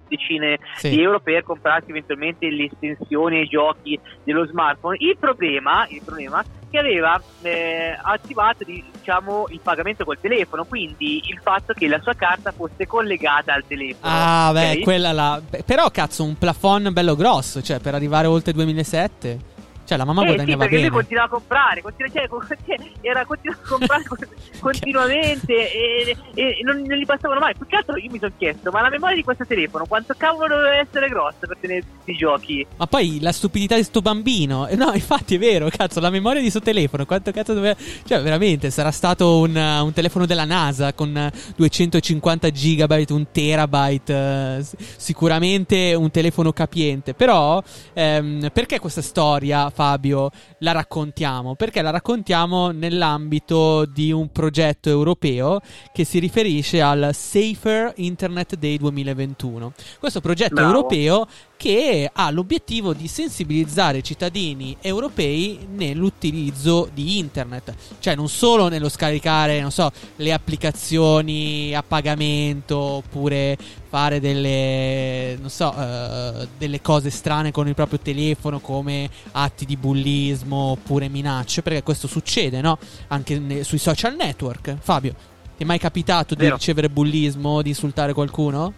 decine 0.08 0.58
Sì. 0.76 0.90
di 0.90 1.02
euro 1.02 1.18
per 1.18 1.42
comprarsi 1.42 1.90
eventualmente 1.90 2.48
le 2.48 2.66
estensioni 2.66 3.38
e 3.38 3.42
i 3.42 3.48
giochi 3.48 3.98
dello 4.22 4.46
smartphone. 4.46 4.96
Il 5.00 5.16
problema, 5.18 5.84
il 5.90 6.00
problema 6.04 6.40
è 6.40 6.44
che 6.70 6.78
aveva 6.78 7.20
eh, 7.42 7.96
attivato 8.00 8.64
diciamo, 8.64 9.46
il 9.50 9.60
pagamento 9.60 10.04
col 10.04 10.18
telefono, 10.20 10.64
quindi 10.64 11.22
il 11.28 11.40
fatto 11.42 11.72
che 11.72 11.88
la 11.88 12.00
sua 12.00 12.14
carta 12.14 12.52
fosse 12.52 12.86
collegata 12.86 13.52
al 13.52 13.64
telefono. 13.66 14.12
Ah, 14.14 14.50
beh, 14.52 14.70
ok? 14.72 14.80
quella 14.82 15.12
là. 15.12 15.42
Però, 15.64 15.90
cazzo, 15.90 16.22
un 16.22 16.38
plafond 16.38 16.90
bello 16.90 17.16
grosso, 17.16 17.60
cioè, 17.60 17.80
per 17.80 17.94
arrivare 17.94 18.28
oltre 18.28 18.52
2007. 18.52 19.54
Cioè, 19.86 19.96
la 19.96 20.04
mamma 20.04 20.22
Eh 20.22 20.28
sì, 20.28 20.34
guadagnava 20.34 20.58
perché 20.62 20.74
lui 20.74 20.84
bene. 20.84 20.94
continuava 20.96 21.26
a 21.26 21.30
comprare, 21.30 21.82
continua- 21.82 22.12
cioè, 22.12 22.28
cioè, 22.66 22.76
era 23.02 23.24
continuava 23.24 23.62
a 23.64 23.68
comprare 23.68 24.02
con- 24.08 24.18
continuamente 24.60 25.52
e, 25.72 26.16
e 26.34 26.58
non, 26.62 26.82
non 26.82 26.96
gli 26.98 27.04
passavano 27.06 27.40
mai. 27.40 27.54
Più 27.54 27.66
che 27.66 27.76
altro 27.76 27.96
io 27.96 28.10
mi 28.10 28.18
sono 28.18 28.32
chiesto, 28.36 28.70
ma 28.70 28.80
la 28.82 28.90
memoria 28.90 29.16
di 29.16 29.22
questo 29.24 29.44
telefono 29.46 29.84
quanto 29.86 30.14
cavolo 30.16 30.56
deve 30.56 30.78
essere 30.88 31.08
grossa 31.08 31.46
per 31.46 31.56
tenere 31.60 31.80
tutti 31.80 32.10
i 32.10 32.16
giochi? 32.16 32.66
Ma 32.76 32.86
poi 32.86 33.18
la 33.20 33.32
stupidità 33.32 33.76
di 33.76 33.82
sto 33.84 34.00
bambino. 34.00 34.66
Eh, 34.68 34.74
No, 34.76 34.92
infatti 34.92 35.36
è 35.36 35.38
vero, 35.38 35.68
cazzo, 35.70 36.00
la 36.00 36.10
memoria 36.10 36.42
di 36.42 36.50
sto 36.50 36.60
telefono. 36.60 37.06
Quanto 37.06 37.30
cazzo 37.32 37.54
doveva. 37.54 37.74
Cioè, 38.04 38.20
veramente, 38.22 38.70
sarà 38.70 38.90
stato 38.90 39.38
un, 39.38 39.56
un 39.56 39.92
telefono 39.92 40.26
della 40.26 40.44
NASA 40.44 40.92
con 40.92 41.14
uh, 41.32 41.52
250 41.56 42.50
gigabyte, 42.50 43.12
un 43.12 43.26
terabyte. 43.32 44.62
s- 44.62 44.74
sicuramente 44.96 45.94
un 45.94 46.10
telefono 46.10 46.52
capiente. 46.52 47.14
Però, 47.14 47.62
ehm, 47.94 48.50
perché 48.52 48.78
questa 48.78 49.00
storia, 49.02 49.70
Fabio, 49.76 50.30
la 50.60 50.72
raccontiamo? 50.72 51.54
Perché 51.54 51.82
la 51.82 51.90
raccontiamo 51.90 52.70
nell'ambito 52.70 53.84
di 53.84 54.10
un 54.10 54.32
progetto 54.32 54.88
europeo 54.88 55.60
che 55.92 56.04
si 56.04 56.18
riferisce 56.18 56.80
al 56.80 57.10
Safer 57.12 57.92
Internet 57.96 58.56
Day 58.56 58.78
2021. 58.78 59.74
Questo 59.98 60.22
progetto 60.22 60.54
Bravo. 60.54 60.70
europeo 60.70 61.26
che 61.56 62.10
ha 62.12 62.30
l'obiettivo 62.30 62.92
di 62.92 63.08
sensibilizzare 63.08 63.98
i 63.98 64.04
cittadini 64.04 64.76
europei 64.80 65.66
nell'utilizzo 65.74 66.88
di 66.92 67.18
internet, 67.18 67.74
cioè 67.98 68.14
non 68.14 68.28
solo 68.28 68.68
nello 68.68 68.88
scaricare, 68.88 69.60
non 69.60 69.70
so, 69.70 69.90
le 70.16 70.32
applicazioni 70.32 71.74
a 71.74 71.82
pagamento 71.82 72.76
oppure 72.76 73.56
fare 73.88 74.20
delle 74.20 75.36
non 75.40 75.48
so, 75.48 75.74
eh, 75.76 76.46
delle 76.58 76.82
cose 76.82 77.10
strane 77.10 77.52
con 77.52 77.66
il 77.68 77.74
proprio 77.74 77.98
telefono 78.00 78.60
come 78.60 79.08
atti 79.32 79.64
di 79.64 79.76
bullismo 79.76 80.56
oppure 80.56 81.08
minacce, 81.08 81.62
perché 81.62 81.82
questo 81.82 82.06
succede, 82.06 82.60
no? 82.60 82.78
Anche 83.08 83.38
ne- 83.38 83.64
sui 83.64 83.78
social 83.78 84.14
network. 84.14 84.76
Fabio, 84.78 85.14
ti 85.56 85.62
è 85.62 85.66
mai 85.66 85.78
capitato 85.78 86.34
di 86.34 86.42
Vero. 86.42 86.56
ricevere 86.56 86.90
bullismo, 86.90 87.62
di 87.62 87.70
insultare 87.70 88.12
qualcuno? 88.12 88.74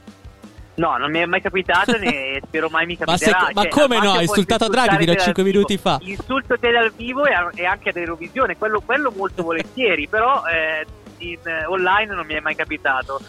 No, 0.79 0.97
non 0.97 1.11
mi 1.11 1.19
è 1.19 1.27
mai 1.27 1.41
capitato 1.41 1.97
né 1.99 2.41
spero 2.47 2.69
mai 2.71 2.87
mi 2.87 2.97
Ma 3.05 3.17
se- 3.17 3.27
capiterà. 3.31 3.51
ma 3.53 3.63
Cioè, 3.63 3.71
come 3.71 3.99
no? 4.01 4.13
Hai 4.13 4.23
insultato 4.23 4.69
Draghi 4.69 4.97
fino 4.97 5.11
a 5.13 5.15
insultare 5.15 5.23
cinque 5.25 5.43
dal 5.43 5.53
minuti 5.53 5.77
vivo. 5.77 5.89
fa. 5.89 5.99
Insulto 6.03 6.59
te 6.59 6.71
dal 6.71 6.93
vivo 6.97 7.25
e, 7.27 7.33
e 7.55 7.65
anche 7.67 7.89
ad 7.91 7.97
Eurovisione, 7.97 8.57
quello, 8.57 8.81
quello 8.81 9.13
molto 9.15 9.43
volentieri, 9.45 10.07
però 10.09 10.43
eh, 10.47 10.87
in, 11.19 11.39
eh, 11.45 11.65
online 11.67 12.15
non 12.15 12.25
mi 12.27 12.35
è 12.35 12.41
mai 12.41 12.55
capitato. 12.55 13.21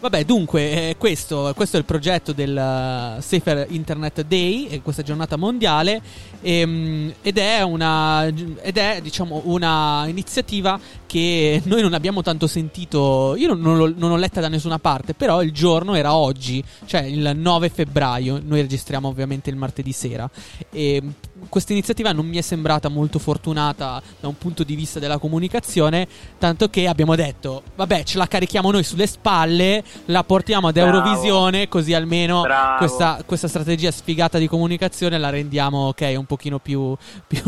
Vabbè, 0.00 0.24
dunque, 0.24 0.88
eh, 0.88 0.96
questo, 0.96 1.52
questo 1.54 1.76
è 1.76 1.78
il 1.78 1.84
progetto 1.84 2.32
del 2.32 2.52
uh, 2.52 3.20
Safer 3.20 3.66
Internet 3.68 4.22
Day, 4.22 4.64
eh, 4.68 4.80
questa 4.80 5.02
giornata 5.02 5.36
mondiale, 5.36 6.00
ehm, 6.40 7.12
ed 7.20 7.36
è 7.36 7.60
una, 7.60 8.24
ed 8.24 8.78
è, 8.78 9.00
diciamo, 9.02 9.42
una 9.44 10.06
iniziativa 10.06 10.80
che 11.04 11.60
noi 11.66 11.82
non 11.82 11.92
abbiamo 11.92 12.22
tanto 12.22 12.46
sentito, 12.46 13.34
io 13.36 13.52
non, 13.52 13.60
non 13.60 13.94
non 13.98 14.08
l'ho 14.08 14.16
letta 14.16 14.40
da 14.40 14.48
nessuna 14.48 14.78
parte, 14.78 15.12
però 15.12 15.42
il 15.42 15.52
giorno 15.52 15.94
era 15.94 16.14
oggi, 16.14 16.64
cioè 16.86 17.02
il 17.02 17.32
9 17.36 17.68
febbraio, 17.68 18.40
noi 18.42 18.62
registriamo 18.62 19.06
ovviamente 19.06 19.50
il 19.50 19.56
martedì 19.56 19.92
sera, 19.92 20.30
e 20.70 21.02
questa 21.48 21.72
iniziativa 21.72 22.12
non 22.12 22.26
mi 22.26 22.36
è 22.36 22.40
sembrata 22.40 22.88
molto 22.88 23.18
fortunata 23.18 24.02
da 24.20 24.28
un 24.28 24.36
punto 24.36 24.62
di 24.64 24.74
vista 24.74 24.98
della 24.98 25.18
comunicazione, 25.18 26.06
tanto 26.38 26.68
che 26.68 26.86
abbiamo 26.86 27.14
detto, 27.16 27.62
vabbè, 27.76 28.04
ce 28.04 28.18
la 28.18 28.26
carichiamo 28.26 28.70
noi 28.70 28.82
sulle 28.84 29.06
spalle, 29.06 29.82
la 30.06 30.22
portiamo 30.24 30.68
ad 30.68 30.74
Bravo. 30.74 30.96
Eurovisione, 30.96 31.68
così 31.68 31.94
almeno 31.94 32.44
questa, 32.78 33.22
questa 33.26 33.48
strategia 33.48 33.90
sfigata 33.90 34.38
di 34.38 34.46
comunicazione 34.48 35.18
la 35.18 35.30
rendiamo, 35.30 35.88
ok, 35.88 36.14
un 36.16 36.26
pochino 36.26 36.58
più, 36.58 36.94
più, 37.26 37.42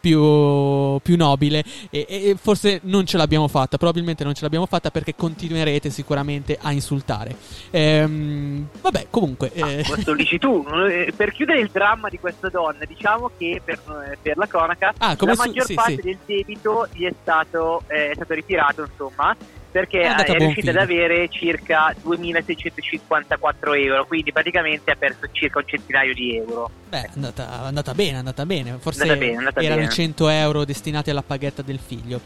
più, 0.00 0.98
più 1.00 1.16
nobile. 1.16 1.64
E, 1.90 2.06
e 2.08 2.36
forse 2.40 2.80
non 2.84 3.06
ce 3.06 3.16
l'abbiamo 3.16 3.48
fatta, 3.48 3.76
probabilmente 3.76 4.24
non 4.24 4.34
ce 4.34 4.42
l'abbiamo 4.42 4.66
fatta 4.66 4.90
perché 4.90 5.14
continuerete 5.14 5.90
sicuramente 5.90 6.58
a 6.60 6.72
insultare. 6.72 7.36
Ehm, 7.70 8.68
vabbè, 8.80 9.06
comunque... 9.10 9.52
eh, 9.52 9.84
Questo 9.86 10.14
dici 10.14 10.38
tu. 10.38 10.64
Eh, 10.88 11.12
Per 11.14 11.32
chiudere 11.32 11.60
il 11.60 11.70
dramma 11.72 12.08
di 12.08 12.18
questa 12.18 12.48
donna, 12.48 12.84
diciamo 13.04 13.30
che 13.36 13.60
per, 13.62 13.78
eh, 14.10 14.16
per 14.20 14.36
la 14.38 14.46
cronaca 14.46 14.94
Ah, 14.98 15.14
la 15.18 15.34
su- 15.34 15.40
maggior 15.42 15.64
sì, 15.66 15.74
parte 15.74 15.96
sì. 15.96 16.00
del 16.02 16.18
debito 16.24 16.88
gli 16.92 17.04
è 17.04 17.12
stato, 17.20 17.82
eh, 17.88 18.10
è 18.10 18.14
stato 18.14 18.32
ritirato, 18.32 18.82
insomma, 18.90 19.36
perché 19.70 20.00
È 20.00 20.04
è, 20.04 20.06
a 20.06 20.22
è 20.24 20.38
riuscita 20.38 20.70
ad 20.70 20.76
avere 20.76 21.28
circa 21.28 21.94
2.654 22.02 23.74
euro, 23.76 24.06
quindi 24.06 24.32
praticamente 24.32 24.90
ha 24.90 24.96
perso 24.96 25.28
circa 25.32 25.58
un 25.58 25.64
centinaio 25.66 26.14
di 26.14 26.36
euro. 26.36 26.70
Beh, 26.88 27.02
è 27.02 27.10
andata, 27.14 27.62
andata 27.64 27.92
bene, 27.92 28.12
è 28.12 28.18
andata 28.18 28.46
bene. 28.46 28.76
Forse 28.78 29.02
Andata 29.02 29.18
bene, 29.18 29.36
andata 29.36 29.60
erano 29.60 29.80
bene. 29.80 29.92
100 29.92 30.28
euro 30.28 30.64
destinati 30.64 31.10
alla 31.10 31.22
paghetta 31.22 31.62
del 31.62 31.80
figlio. 31.84 32.20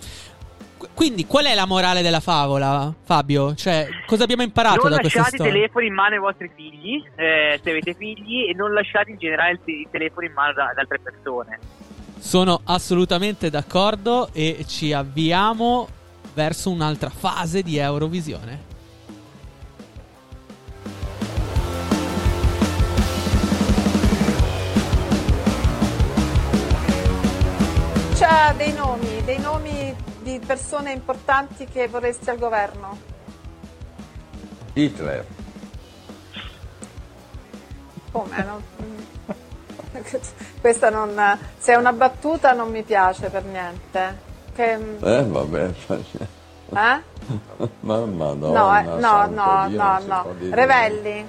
Qu- 0.79 0.89
Quindi, 0.95 1.27
qual 1.27 1.45
è 1.47 1.55
la 1.55 1.67
morale 1.67 2.03
della 2.03 2.21
favola, 2.21 2.93
Fabio? 3.05 3.55
Cioè, 3.55 3.89
cosa 4.07 4.23
abbiamo 4.23 4.43
imparato 4.43 4.83
non 4.83 4.93
da 4.93 4.99
questa 5.01 5.19
lasciate 5.19 5.37
i 5.37 5.39
storia? 5.41 5.53
telefoni 5.61 5.87
in 5.89 5.95
mano 5.95 6.15
ai 6.15 6.21
vostri 6.21 6.51
figli, 6.55 7.03
eh, 7.17 7.61
se 7.63 7.71
avete 7.71 7.95
figli, 7.95 8.49
e 8.49 8.55
non 8.55 8.73
lasciate 8.73 9.11
in 9.11 9.19
generale 9.19 9.51
il, 9.53 9.61
te- 9.65 9.73
il 9.73 9.89
telefono 9.91 10.27
in 10.27 10.33
mano 10.33 10.51
ad 10.51 10.79
altre 10.79 11.01
persone. 11.01 11.59
Sono 12.19 12.61
assolutamente 12.65 13.51
d'accordo 13.51 14.31
e 14.33 14.65
ci 14.67 14.93
avviamo 14.93 15.89
verso 16.35 16.71
un'altra 16.71 17.11
fase 17.11 17.63
di 17.63 17.77
Eurovisione. 17.79 18.67
C'ha 28.19 28.53
dei 28.57 28.73
nomi, 28.73 29.23
dei 29.25 29.39
nomi 29.39 29.88
di 30.29 30.45
persone 30.45 30.93
importanti 30.93 31.65
che 31.65 31.89
vorresti 31.89 32.29
al 32.29 32.39
governo? 32.39 32.99
Hitler. 34.75 35.25
Come? 38.13 38.45
Non- 38.45 38.63
Questa 40.61 40.91
non. 40.91 41.39
Se 41.57 41.73
è 41.73 41.77
una 41.77 41.93
battuta 41.95 42.53
non 42.53 42.71
mi 42.71 42.83
piace 42.83 43.31
per 43.31 43.45
niente. 43.45 44.27
Che, 44.55 44.73
Eh, 45.01 45.25
vabbè. 45.25 45.71
eh? 45.97 47.03
Ma 47.81 48.05
madonna. 48.05 48.61
No, 48.61 48.79
eh, 48.79 48.83
no, 48.83 49.01
santo 49.01 49.43
no, 49.43 49.69
no, 49.69 49.99
no. 50.07 50.35
dire. 50.39 50.55
Revelli. 50.55 51.27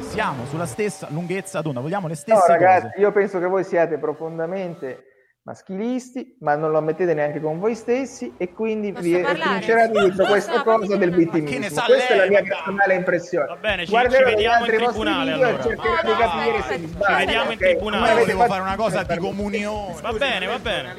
Siamo 0.00 0.46
sulla 0.46 0.64
stessa 0.64 1.08
lunghezza 1.10 1.60
d'onda, 1.60 1.80
vogliamo 1.80 2.06
le 2.08 2.14
stesse 2.14 2.32
No, 2.38 2.40
cose. 2.40 2.52
ragazzi, 2.52 3.00
io 3.00 3.10
penso 3.12 3.38
che 3.38 3.46
voi 3.46 3.64
siate 3.64 3.98
profondamente 3.98 5.15
maschilisti, 5.46 6.36
ma 6.40 6.56
non 6.56 6.72
lo 6.72 6.78
ammettete 6.78 7.14
neanche 7.14 7.40
con 7.40 7.60
voi 7.60 7.76
stessi 7.76 8.32
e 8.36 8.52
quindi 8.52 8.90
vi 8.90 9.12
parlare? 9.20 9.38
trincerate 9.38 9.92
dietro 9.92 10.08
Posso- 10.16 10.28
questa 10.28 10.62
posso 10.62 10.64
cosa 10.78 10.96
del 10.96 11.14
vittimismo. 11.14 11.82
Questa 11.84 11.84
è 11.86 12.16
la 12.16 12.22
lei, 12.22 12.28
mia 12.30 12.42
personale 12.42 12.94
impressione. 12.94 13.46
Va 13.46 13.56
bene, 13.56 13.84
ci- 13.84 13.90
Guarderò 13.90 14.28
ci 14.28 14.34
vediamo 14.34 14.64
in 14.66 14.72
tribunale, 14.76 15.32
allora. 15.32 15.62
cercherò 15.62 15.94
No, 15.94 16.00
di 16.02 16.08
no, 16.10 16.16
capire 16.18 16.56
aspetta, 16.58 16.66
se 16.66 16.78
mi 16.78 16.84
aspetta. 16.84 17.04
sbaglio. 17.04 17.18
Ci 17.20 17.24
vediamo 17.26 17.50
in 17.52 17.58
tribunale. 17.58 18.12
Volevo 18.20 18.38
fatto 18.40 18.50
fare 18.50 18.62
una 18.62 18.76
cosa 18.76 19.02
di 19.04 19.16
comunione. 19.18 20.00
Va 20.02 20.12
bene, 20.12 20.46
va 20.46 20.58
bene. 20.58 20.94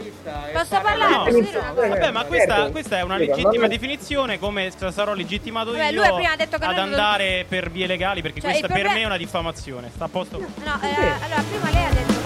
Posso 0.53 0.81
parlare? 0.81 1.13
No. 1.13 1.23
Posso? 1.25 1.59
Vabbè, 1.89 2.11
ma 2.11 2.23
questa, 2.23 2.69
questa 2.71 2.97
è 2.99 3.01
una 3.01 3.17
legittima 3.17 3.67
definizione, 3.67 4.39
come 4.39 4.71
sarò 4.91 5.13
legittimato 5.13 5.71
Vabbè, 5.71 5.89
io 5.89 6.01
lui 6.01 6.13
prima 6.13 6.31
ha 6.31 6.35
detto 6.37 6.57
che 6.57 6.63
ad 6.65 6.71
noi 6.71 6.79
andare 6.83 7.45
per 7.49 7.69
vie 7.69 7.85
legali, 7.85 8.21
perché 8.21 8.39
Cioè, 8.39 8.51
questa 8.51 8.67
per 8.73 8.85
me 8.87 9.01
è 9.01 9.05
una 9.05 9.17
diffamazione. 9.17 9.89
Sta 9.93 10.05
a 10.05 10.07
posto. 10.07 10.37
No, 10.39 10.45
eh, 10.45 10.95
allora 11.25 11.43
prima 11.49 11.69
lei 11.71 11.83
ha 11.85 11.89
detto 11.89 12.16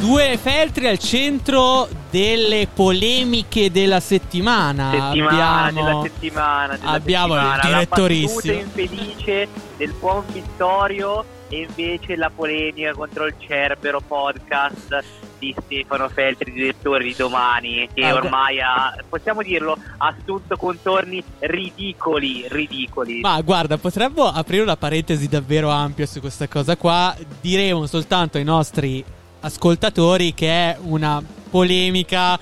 Due 0.00 0.38
feltri 0.38 0.86
al 0.86 0.98
centro 0.98 1.86
delle 2.10 2.66
polemiche 2.72 3.70
della 3.70 4.00
settimana. 4.00 4.90
Settimana 4.90 5.64
abbiamo 5.66 5.86
della 5.86 6.02
settimana. 6.02 6.76
Della 6.76 6.90
abbiamo 6.90 7.34
il 7.34 7.40
settimana. 7.40 7.62
direttorissimo. 7.66 8.54
La 8.54 8.60
infelice 8.60 9.48
del 9.76 9.92
buon 10.00 10.24
Vittorio 10.32 11.24
e 11.48 11.66
invece 11.68 12.16
la 12.16 12.30
polemica 12.34 12.94
contro 12.94 13.26
il 13.26 13.34
Cerbero 13.46 14.00
podcast 14.00 15.04
di 15.38 15.54
Stefano 15.64 16.08
Feltri, 16.08 16.50
direttore 16.50 17.04
di 17.04 17.14
domani, 17.14 17.86
che 17.92 18.04
Ah, 18.06 18.14
ormai 18.14 18.58
ha, 18.60 18.94
possiamo 19.06 19.42
dirlo, 19.42 19.76
ha 19.98 20.14
assunto 20.18 20.56
contorni 20.56 21.22
ridicoli, 21.40 22.46
ridicoli. 22.48 23.20
Ma 23.20 23.38
guarda, 23.42 23.76
potremmo 23.76 24.24
aprire 24.24 24.62
una 24.62 24.76
parentesi 24.76 25.28
davvero 25.28 25.68
ampia 25.68 26.06
su 26.06 26.20
questa 26.20 26.48
cosa 26.48 26.76
qua. 26.76 27.14
Diremo 27.40 27.84
soltanto 27.86 28.38
ai 28.38 28.44
nostri 28.44 29.04
ascoltatori 29.40 30.34
che 30.34 30.48
è 30.48 30.78
una 30.80 31.22
polemica 31.50 32.38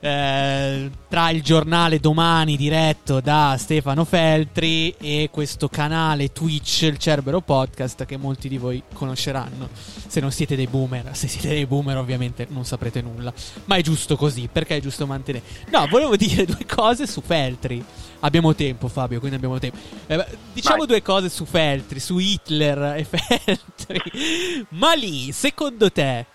eh, 0.00 0.90
tra 1.08 1.30
il 1.30 1.42
giornale 1.42 1.98
domani 1.98 2.56
diretto 2.56 3.20
da 3.20 3.56
Stefano 3.58 4.04
Feltri 4.04 4.94
e 4.98 5.30
questo 5.32 5.68
canale 5.68 6.32
Twitch, 6.32 6.82
il 6.82 6.98
Cerbero 6.98 7.40
Podcast, 7.40 8.04
che 8.04 8.16
molti 8.16 8.48
di 8.48 8.58
voi 8.58 8.82
conosceranno. 8.92 9.68
Se 10.06 10.20
non 10.20 10.30
siete 10.30 10.54
dei 10.54 10.66
boomer, 10.66 11.10
se 11.16 11.26
siete 11.26 11.48
dei 11.48 11.66
boomer 11.66 11.96
ovviamente 11.96 12.46
non 12.50 12.64
saprete 12.64 13.00
nulla. 13.02 13.32
Ma 13.64 13.76
è 13.76 13.82
giusto 13.82 14.16
così, 14.16 14.48
perché 14.50 14.76
è 14.76 14.80
giusto 14.80 15.06
mantenere. 15.06 15.44
No, 15.70 15.86
volevo 15.88 16.14
dire 16.16 16.44
due 16.44 16.64
cose 16.66 17.06
su 17.06 17.20
Feltri. 17.20 17.84
Abbiamo 18.20 18.54
tempo, 18.54 18.88
Fabio, 18.88 19.18
quindi 19.18 19.36
abbiamo 19.36 19.58
tempo. 19.58 19.76
Eh, 20.06 20.24
diciamo 20.52 20.78
Vai. 20.78 20.86
due 20.86 21.02
cose 21.02 21.28
su 21.28 21.44
Feltri, 21.44 21.98
su 22.00 22.18
Hitler 22.18 22.96
e 22.96 23.04
Feltri. 23.10 24.66
Ma 24.70 24.94
lì, 24.94 25.32
secondo 25.32 25.90
te, 25.90 26.26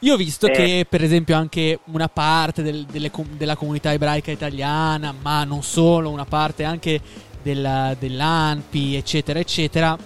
io 0.00 0.14
ho 0.14 0.16
visto 0.16 0.46
Eh. 0.46 0.52
che, 0.52 0.86
per 0.88 1.02
esempio, 1.02 1.36
anche 1.36 1.80
una 1.86 2.08
parte 2.08 2.62
del- 2.62 2.84
delle 2.86 3.10
della 3.32 3.56
comunità 3.56 3.92
ebraica 3.92 4.30
italiana, 4.30 5.12
ma 5.20 5.44
non 5.44 5.62
solo, 5.62 6.10
una 6.10 6.24
parte 6.24 6.64
anche 6.64 7.00
della- 7.42 7.94
dell'ANPI, 7.98 8.94
eccetera, 8.96 9.38
eccetera, 9.38 9.96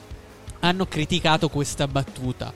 hanno 0.60 0.86
criticato 0.86 1.48
questa 1.48 1.86
battuta. 1.88 2.52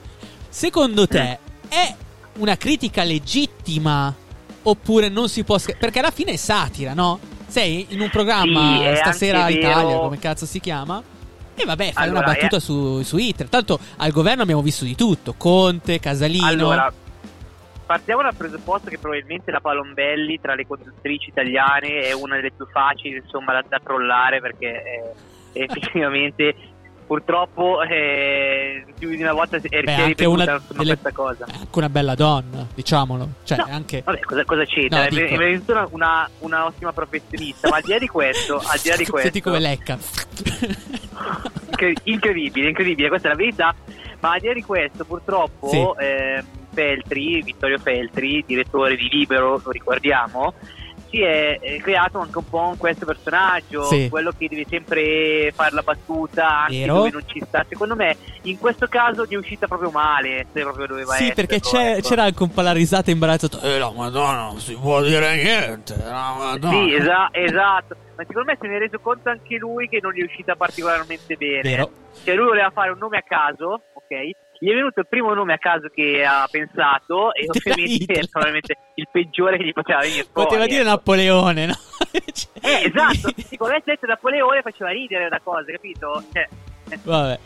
Secondo 0.49 1.07
te 1.07 1.39
è 1.69 1.95
una 2.39 2.57
critica 2.57 3.03
legittima 3.03 4.15
oppure 4.63 5.09
non 5.09 5.29
si 5.29 5.45
può... 5.45 5.59
scher- 5.59 5.79
Perché 5.79 5.99
alla 5.99 6.11
fine 6.11 6.33
è 6.33 6.37
satira, 6.37 6.95
no? 6.95 7.19
Sei 7.47 7.87
in 7.91 8.01
un 8.01 8.11
programma 8.11 8.79
Sì, 8.79 8.97
stasera 8.97 9.45
vero- 9.47 9.59
Italia, 9.59 9.97
come 9.99 10.19
cazzo 10.19 10.47
si 10.47 10.59
chiama? 10.61 11.03
E 11.55 11.65
vabbè, 11.65 11.93
fai 11.93 12.05
Allora, 12.05 12.19
una 12.25 12.33
battuta 12.33 12.57
è- 12.57 12.61
su, 12.61 13.03
su 13.03 13.17
Hitler. 13.17 13.49
Tanto 13.49 13.79
al 13.97 14.11
governo 14.13 14.43
abbiamo 14.43 14.63
visto 14.63 14.85
di 14.85 14.95
tutto: 14.95 15.35
Conte, 15.39 15.99
Casalino. 16.01 16.45
Allora, 16.47 16.93
partiamo 17.87 18.23
dal 18.23 18.35
presupposto 18.35 18.91
che 18.91 18.99
probabilmente 18.99 19.51
la 19.51 19.61
Palombelli 19.61 20.41
tra 20.41 20.55
le 20.55 20.67
conduttrici 20.67 21.31
italiane 21.31 22.01
è 22.01 22.13
una 22.13 22.37
delle 22.37 22.51
più 22.51 22.67
facili 22.67 23.17
insomma, 23.17 23.53
da, 23.53 23.65
da 23.67 23.81
trollare 23.83 24.41
perché 24.41 24.83
eh, 24.83 25.13
effettivamente 25.65 26.55
purtroppo 27.07 27.83
eh, 27.83 28.85
più 28.99 29.11
di 29.11 29.23
una 29.23 29.33
volta 29.33 29.61
si 29.61 29.69
è, 29.69 29.81
Beh, 29.81 29.95
anche 29.95 30.25
una 30.25 30.43
insomma, 30.43 30.61
delle- 30.83 30.99
questa 30.99 31.13
cosa. 31.13 31.47
anche 31.49 31.79
una 31.79 31.89
bella 31.89 32.15
donna, 32.17 32.67
diciamolo. 32.75 33.29
Cioè, 33.45 33.59
No, 33.59 33.67
anche. 33.71 34.03
Vabbè, 34.05 34.19
cosa, 34.21 34.45
cosa 34.45 34.65
c'entra? 34.65 34.99
No, 34.99 35.05
è 35.05 35.11
veramente 35.11 35.73
una, 35.93 36.29
una, 36.41 36.67
ottima 36.67 36.93
professionista, 36.93 37.69
ma 37.69 37.77
al 37.77 37.83
di 37.83 37.91
là 37.93 37.99
di 37.99 38.09
questo, 38.09 38.57
al 38.67 38.81
di 38.83 38.89
là 38.89 38.97
di 38.97 39.05
questo 39.07 39.19
Senti 39.19 39.41
come 39.41 39.61
lecca. 39.61 39.97
Incre- 41.69 41.95
incredibile, 42.03 42.69
incredibile, 42.69 43.09
questa 43.09 43.29
è 43.29 43.31
la 43.31 43.37
verità. 43.37 43.75
Ma 44.21 44.33
al 44.33 44.41
di 44.41 44.47
là 44.47 44.53
di 44.55 44.63
questo, 44.63 45.05
purtroppo, 45.05 45.69
Sì. 45.69 46.05
ehm, 46.05 46.45
Feltri, 46.73 47.43
Vittorio 47.43 47.79
Feltri, 47.79 48.45
direttore 48.47 48.97
di 48.97 49.09
Libero, 49.11 49.61
lo 49.65 49.71
ricordiamo, 49.71 50.55
si 51.17 51.23
è 51.23 51.59
eh, 51.61 51.79
creato 51.81 52.19
anche 52.19 52.37
un 52.39 52.49
po' 52.49 52.75
questo 52.77 53.07
personaggio, 53.07 53.85
Sì. 53.85 54.09
quello 54.11 54.33
che 54.37 54.49
deve 54.49 54.67
sempre 54.69 55.51
fare 55.55 55.75
la 55.75 55.83
battuta 55.83 56.61
anche 56.65 56.81
Vero. 56.81 56.95
dove 56.95 57.11
non 57.11 57.23
ci 57.27 57.43
sta. 57.47 57.65
Secondo 57.69 57.95
me, 57.97 58.17
in 58.43 58.59
questo 58.59 58.87
caso 58.87 59.25
gli 59.25 59.33
è 59.33 59.37
uscita 59.37 59.67
proprio 59.67 59.91
male, 59.91 60.47
se 60.53 60.61
proprio 60.61 60.87
doveva 60.87 61.15
Sì, 61.15 61.29
essere. 61.29 61.35
perché 61.47 61.61
c'è- 61.61 61.97
ecco. 61.97 62.09
c'era 62.09 62.25
anche 62.25 62.43
un 62.43 62.51
po' 62.53 62.61
la 62.61 62.73
risata 62.73 63.11
imbarazzata. 63.11 63.61
Eh, 63.63 63.79
la 63.79 63.91
madonna, 63.91 64.43
non 64.45 64.59
si 64.61 64.75
può 64.75 65.01
dire 65.03 65.35
niente. 65.43 65.97
La 65.97 66.35
madonna. 66.37 66.71
Sì, 66.71 66.95
esa- 66.95 67.29
esatto. 67.33 67.97
Ma 68.17 68.25
secondo 68.27 68.51
me 68.51 68.59
se 68.61 68.67
ne 68.67 68.77
è 68.77 68.79
reso 68.79 68.99
conto 69.01 69.29
anche 69.29 69.57
lui 69.57 69.89
che 69.89 69.99
non 70.03 70.13
gli 70.13 70.21
è 70.21 70.25
uscita 70.25 70.55
particolarmente 70.55 71.37
bene. 71.37 71.61
Vero. 71.63 71.91
Cioè 72.25 72.35
lui 72.35 72.47
voleva 72.47 72.71
fare 72.71 72.91
un 72.91 72.99
nome 72.99 73.19
a 73.19 73.23
caso, 73.23 73.81
ok? 73.93 74.31
Gli 74.59 74.71
è 74.71 74.75
venuto 74.75 75.01
il 75.01 75.07
primo 75.09 75.35
nome 75.35 75.53
a 75.53 75.59
caso 75.59 75.89
che 75.95 76.25
ha 76.25 76.47
pensato 76.51 77.35
e 77.35 77.47
ovviamente 77.49 78.13
è 78.13 78.27
probabilmente 78.31 78.77
il 78.95 79.09
peggiore 79.11 79.57
che 79.59 79.65
gli 79.65 79.73
poteva 79.73 80.01
venire 80.01 80.27
fuori. 80.31 80.49
Poteva 80.49 80.67
dire 80.67 80.83
Napoleone, 80.83 81.67
no? 81.67 81.75
Eh, 82.13 82.23
esatto. 82.93 83.33
Sì, 83.47 83.57
come 83.57 83.71
avesse 83.71 83.93
detto 83.93 84.07
Napoleone 84.07 84.63
faceva 84.63 84.91
ridere 84.91 85.29
la 85.29 85.41
cosa, 85.43 85.71
capito? 85.71 86.23
Cioè, 86.33 86.49
eh, 86.91 86.99
Vabbè. 87.03 87.39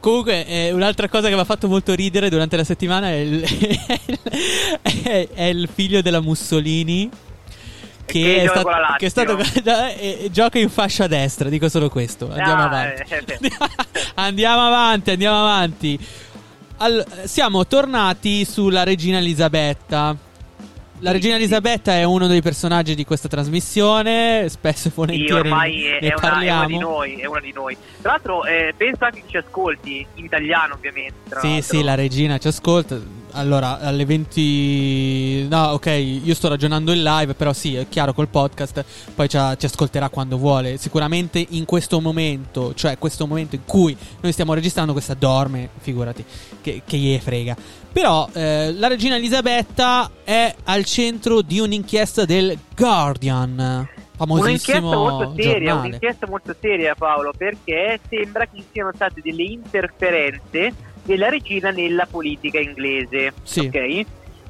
Comunque, 0.00 0.44
eh, 0.46 0.72
un'altra 0.72 1.08
cosa 1.08 1.28
che 1.28 1.34
mi 1.34 1.40
ha 1.40 1.44
fatto 1.44 1.68
molto 1.68 1.94
ridere 1.94 2.28
durante 2.28 2.56
la 2.56 2.64
settimana 2.64 3.10
è 3.10 3.18
il, 3.18 3.44
è 5.34 5.44
il 5.44 5.68
figlio 5.68 6.02
della 6.02 6.20
Mussolini. 6.20 7.08
Che, 8.08 8.20
Che 8.20 8.40
è, 8.40 8.44
Lazio. 8.46 8.96
che 8.96 9.06
è 9.06 9.08
stato 9.10 9.38
e- 9.38 10.18
e 10.24 10.30
gioca 10.30 10.58
in 10.58 10.70
fascia 10.70 11.06
destra. 11.06 11.50
Dico 11.50 11.68
solo 11.68 11.90
questo. 11.90 12.26
Andiamo 12.28 12.62
ah, 12.62 12.64
avanti. 12.64 13.02
eh, 13.08 13.24
eh, 13.26 13.50
Andiamo 14.14 14.66
avanti, 14.66 15.10
andiamo 15.10 15.38
avanti. 15.40 15.98
All- 16.78 17.24
siamo 17.24 17.66
tornati 17.66 18.44
sulla 18.46 18.82
regina 18.82 19.18
Elisabetta. 19.18 20.16
La 21.00 21.12
regina 21.12 21.36
Elisabetta 21.36 21.92
è 21.92 22.02
uno 22.02 22.26
dei 22.26 22.40
personaggi 22.42 22.94
di 22.94 23.04
questa 23.04 23.28
trasmissione. 23.28 24.46
Spesso 24.48 24.88
e 24.88 24.90
Sì, 24.90 24.96
volentieri 24.96 25.38
ormai 25.50 25.84
è, 25.84 25.98
ne 26.00 26.08
è 26.08 26.14
una, 26.16 26.40
è 26.40 26.50
una 26.50 26.66
di 26.66 26.78
noi, 26.78 27.14
è 27.20 27.26
una 27.26 27.40
di 27.40 27.52
noi. 27.52 27.76
Tra 28.00 28.12
l'altro, 28.12 28.44
eh, 28.46 28.74
penso 28.76 29.04
anche 29.04 29.20
che 29.20 29.28
ci 29.28 29.36
ascolti 29.36 30.04
in 30.14 30.24
italiano, 30.24 30.74
ovviamente. 30.74 31.14
Sì, 31.40 31.48
l'altro. 31.48 31.62
sì, 31.62 31.82
la 31.84 31.94
regina 31.94 32.38
ci 32.38 32.48
ascolta. 32.48 32.98
Allora, 33.38 33.78
alle 33.78 34.04
20... 34.04 35.46
No, 35.48 35.68
ok, 35.68 35.86
io 35.86 36.34
sto 36.34 36.48
ragionando 36.48 36.90
in 36.90 37.04
live, 37.04 37.34
però 37.34 37.52
sì, 37.52 37.76
è 37.76 37.88
chiaro 37.88 38.12
col 38.12 38.26
podcast, 38.26 38.84
poi 39.14 39.28
ci, 39.28 39.36
ascolterà 39.36 40.08
quando 40.08 40.36
vuole. 40.36 40.76
Sicuramente 40.76 41.46
in 41.50 41.64
questo 41.64 42.00
momento, 42.00 42.74
cioè 42.74 42.98
questo 42.98 43.28
momento 43.28 43.54
in 43.54 43.64
cui 43.64 43.96
noi 44.20 44.32
stiamo 44.32 44.54
registrando, 44.54 44.90
questa 44.90 45.14
dorme, 45.14 45.68
figurati, 45.78 46.24
che, 46.60 46.82
che 46.84 46.96
gli 46.96 47.16
frega. 47.16 47.56
Però 47.92 48.28
eh, 48.32 48.72
la 48.72 48.88
regina 48.88 49.14
Elisabetta 49.14 50.10
è 50.24 50.52
al 50.64 50.84
centro 50.84 51.40
di 51.40 51.60
un'inchiesta 51.60 52.24
del 52.24 52.58
Guardian, 52.74 53.88
famosissimo 54.16 54.46
Un'inchiesta 54.48 54.80
molto 54.80 55.32
seria, 55.36 55.52
giornale. 55.52 55.86
un'inchiesta 55.86 56.26
molto 56.26 56.56
seria 56.60 56.94
Paolo, 56.96 57.32
perché 57.36 58.00
sembra 58.08 58.46
che 58.46 58.56
ci 58.56 58.64
siano 58.72 58.90
state 58.92 59.20
delle 59.22 59.44
interferenze 59.44 60.86
della 61.08 61.30
regina 61.30 61.70
nella 61.70 62.04
politica 62.04 62.60
inglese. 62.60 63.32
Sì. 63.42 63.60
ok? 63.60 64.06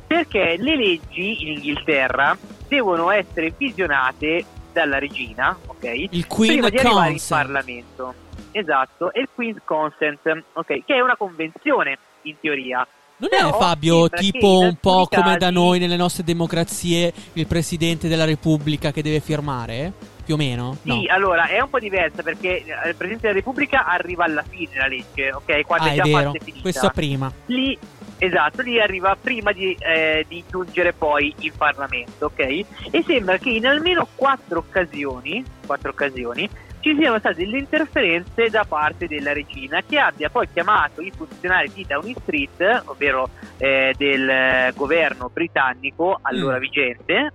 Perché 0.09 0.57
le 0.59 0.77
leggi 0.77 1.42
in 1.42 1.53
Inghilterra 1.53 2.37
devono 2.66 3.11
essere 3.11 3.53
visionate 3.57 4.44
dalla 4.73 4.99
regina, 4.99 5.57
ok? 5.66 6.09
Il 6.11 6.27
Queen 6.27 6.53
prima 6.53 6.68
di 6.68 6.79
arrivare 6.79 7.07
in 7.07 7.12
Consent. 7.12 7.47
Parlamento. 7.47 8.14
Esatto, 8.51 9.12
e 9.12 9.21
il 9.21 9.29
Queen's 9.33 9.61
Consent, 9.64 10.44
ok? 10.55 10.85
Che 10.85 10.94
è 10.94 11.01
una 11.01 11.16
convenzione 11.16 11.99
in 12.23 12.35
teoria. 12.40 12.87
Non 13.18 13.29
Però 13.29 13.55
è 13.55 13.59
Fabio 13.59 14.09
tipo 14.09 14.62
in 14.62 14.68
un 14.68 14.77
po' 14.81 15.07
come 15.11 15.37
da 15.37 15.51
noi 15.51 15.79
nelle 15.79 15.97
nostre 15.97 16.25
democrazie 16.25 17.12
il 17.35 17.47
presidente 17.47 18.09
della 18.09 18.25
Repubblica 18.25 18.90
che 18.90 19.03
deve 19.03 19.21
firmare? 19.21 19.92
Più 20.29 20.37
o 20.37 20.41
meno? 20.41 20.77
Sì, 20.83 21.07
allora 21.09 21.47
è 21.47 21.59
un 21.59 21.71
po' 21.71 21.79
diversa 21.79 22.23
perché 22.23 22.62
eh, 22.62 22.88
il 22.91 22.95
Presidente 22.97 23.29
della 23.29 23.33
Repubblica 23.33 23.87
arriva 23.87 24.25
alla 24.25 24.43
fine 24.47 24.77
la 24.77 24.87
legge, 24.87 25.33
ok? 25.33 25.64
Quando 25.64 25.87
Ah, 25.87 25.88
è 25.88 25.93
è 25.93 25.97
già 25.97 26.03
vero. 26.03 26.17
parte 26.33 26.38
finita. 26.45 26.61
Questo 26.61 26.91
prima. 26.91 27.33
Lì, 27.47 27.79
esatto, 28.19 28.61
lì 28.61 28.79
arriva 28.79 29.17
prima 29.19 29.53
di, 29.53 29.75
eh, 29.81 30.27
di 30.29 30.45
giungere 30.47 30.93
poi 30.93 31.35
in 31.38 31.53
Parlamento, 31.57 32.27
ok? 32.27 32.41
E 32.91 33.03
sembra 33.07 33.38
che 33.38 33.49
in 33.49 33.67
almeno 33.67 34.07
quattro 34.14 34.59
occasioni, 34.59 35.43
quattro 35.64 35.88
occasioni 35.93 36.47
ci 36.81 36.95
siano 36.97 37.19
state 37.19 37.37
delle 37.37 37.59
interferenze 37.59 38.51
da 38.51 38.64
parte 38.64 39.09
della 39.09 39.33
regina 39.33 39.81
che 39.83 39.99
abbia 39.99 40.29
poi 40.29 40.47
chiamato 40.53 41.01
i 41.01 41.11
funzionari 41.17 41.73
di 41.73 41.87
Downing 41.88 42.17
Street, 42.21 42.83
ovvero 42.85 43.31
eh, 43.57 43.95
del 43.97 44.29
eh, 44.29 44.73
governo 44.77 45.31
britannico 45.33 46.19
allora 46.23 46.59
Mm. 46.59 46.61
vigente, 46.61 47.33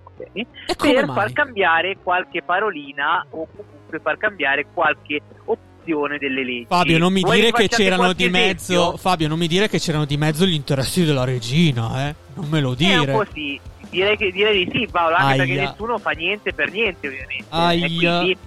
come 0.78 0.94
per 0.94 1.06
mai? 1.06 1.16
far 1.16 1.34
cambiare 1.34 1.98
qualche 2.02 2.42
parolina 2.44 3.26
o 3.32 3.48
comunque 3.56 4.00
far 4.02 4.18
cambiare 4.18 4.66
qualche 4.74 5.20
opzione 5.46 6.18
delle 6.18 6.44
leggi. 6.44 6.66
Fabio, 6.68 6.98
non 6.98 7.12
dire 8.14 8.28
di 8.28 8.30
mezzo. 8.30 8.74
esempio? 8.74 8.98
Fabio, 8.98 9.28
non 9.28 9.38
mi 9.40 9.48
dire 9.48 9.68
che 9.68 9.80
c'erano 9.80 10.06
di 10.06 10.18
mezzo 10.18 10.46
gli 10.46 10.54
interessi 10.54 11.04
della 11.06 11.24
regina, 11.26 12.08
eh? 12.10 12.16
Non 12.36 12.48
me 12.50 12.60
lo 12.62 12.76
Eh, 12.78 12.98
un 12.98 13.06
po' 13.12 13.26
dire. 13.34 13.34
sì. 13.34 13.60
Direi, 13.90 14.16
che, 14.18 14.32
direi 14.32 14.66
di 14.66 14.72
sì, 14.80 14.88
Paolo, 14.90 15.16
anche 15.16 15.38
perché 15.38 15.52
Aia. 15.60 15.70
nessuno 15.70 15.98
fa 16.00 16.12
niente 16.12 16.54
per 16.54 16.72
niente, 16.72 17.08
ovviamente. 17.08 17.46
Aia. 17.50 17.86
E 17.86 17.90
quindi, 17.90 18.38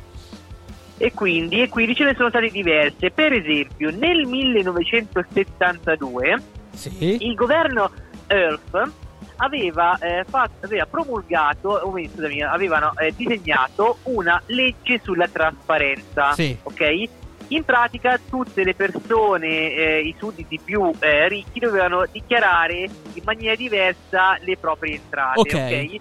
e 0.98 1.12
quindi, 1.12 1.60
e 1.62 1.68
quindi 1.68 1.94
ce 1.94 2.04
ne 2.04 2.14
sono 2.16 2.30
state 2.30 2.48
diverse. 2.48 3.10
Per 3.12 3.32
esempio, 3.32 3.90
nel 3.90 4.26
1972 4.26 6.42
Sì. 6.72 7.18
il 7.20 7.34
governo 7.34 7.90
Earth 8.26 8.90
aveva, 9.36 9.98
eh, 9.98 10.24
fatto- 10.28 10.64
aveva 10.64 10.86
promulgato, 10.86 11.68
o 11.68 11.90
meglio, 11.90 12.10
scusami, 12.10 12.42
avevano 12.42 12.92
eh, 12.96 13.12
disegnato 13.14 13.98
una 14.04 14.40
legge 14.46 15.00
sulla 15.02 15.28
trasparenza. 15.28 16.32
Sì. 16.32 16.56
Ok? 16.62 17.04
In 17.48 17.64
pratica 17.64 18.18
tutte 18.28 18.64
le 18.64 18.74
persone, 18.74 19.70
eh, 19.72 20.00
i 20.00 20.14
sudditi 20.18 20.58
più 20.62 20.90
eh, 20.98 21.28
ricchi, 21.28 21.60
dovevano 21.60 22.04
dichiarare 22.10 22.88
in 23.12 23.22
maniera 23.24 23.54
diversa 23.54 24.36
le 24.40 24.56
proprie 24.56 24.94
entrate. 24.94 25.40
Ok. 25.40 25.54
ok? 25.54 26.00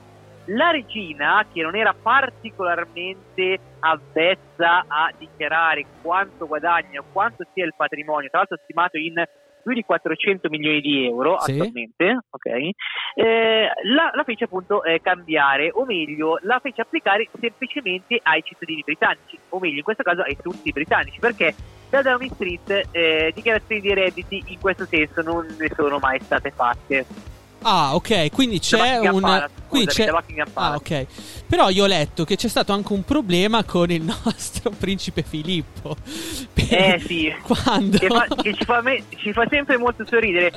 La 0.49 0.69
regina, 0.69 1.45
che 1.51 1.61
non 1.61 1.75
era 1.75 1.95
particolarmente 1.99 3.59
avvezza 3.79 4.85
a 4.87 5.11
dichiarare 5.17 5.85
quanto 6.01 6.45
guadagna, 6.45 7.03
quanto 7.11 7.45
sia 7.53 7.65
il 7.65 7.73
patrimonio, 7.75 8.29
tra 8.29 8.39
l'altro 8.39 8.59
stimato 8.63 8.97
in 8.97 9.23
più 9.65 9.73
di 9.73 9.81
400 9.83 10.47
milioni 10.49 10.79
di 10.79 11.05
euro 11.07 11.39
Sì. 11.39 11.53
attualmente, 11.53 12.19
ok? 12.29 12.45
Eh, 13.15 13.67
la, 13.95 14.11
la 14.13 14.23
fece 14.23 14.43
appunto 14.43 14.83
eh, 14.83 15.01
cambiare, 15.01 15.71
o 15.73 15.85
meglio, 15.85 16.37
la 16.43 16.59
fece 16.59 16.81
applicare 16.81 17.27
semplicemente 17.39 18.19
ai 18.21 18.43
cittadini 18.43 18.83
britannici, 18.85 19.39
o 19.49 19.59
meglio, 19.59 19.77
in 19.77 19.83
questo 19.83 20.03
caso 20.03 20.21
ai 20.21 20.37
tutti 20.39 20.71
britannici, 20.71 21.19
perché 21.19 21.55
da 21.89 22.03
Downing 22.03 22.31
Street 22.33 22.89
eh, 22.91 23.31
dichiarazioni 23.33 23.81
di 23.81 23.93
redditi 23.93 24.43
in 24.47 24.59
questo 24.59 24.85
senso 24.85 25.23
non 25.23 25.47
ne 25.57 25.69
sono 25.75 25.97
mai 25.97 26.19
state 26.19 26.51
fatte. 26.51 27.33
Ah, 27.67 27.95
ok, 27.95 28.31
quindi 28.31 28.59
c'è 28.59 28.99
un. 29.09 29.21
Palace, 29.21 29.49
quindi 29.67 29.87
c'è... 29.87 30.07
Ah, 30.53 30.75
ok. 30.75 31.05
Però 31.47 31.69
io 31.69 31.85
ho 31.85 31.87
letto 31.87 32.23
che 32.23 32.35
c'è 32.35 32.47
stato 32.47 32.73
anche 32.73 32.93
un 32.93 33.03
problema 33.03 33.63
con 33.63 33.89
il 33.89 34.03
nostro 34.23 34.69
principe 34.69 35.23
Filippo. 35.23 35.95
Eh 36.53 37.01
sì, 37.03 37.33
Quando? 37.41 37.97
che, 37.97 38.07
fa- 38.07 38.27
che 38.39 38.53
ci, 38.53 38.63
fa 38.63 38.81
me- 38.81 39.03
ci 39.17 39.33
fa 39.33 39.47
sempre 39.49 39.77
molto 39.77 40.05
sorridere 40.05 40.51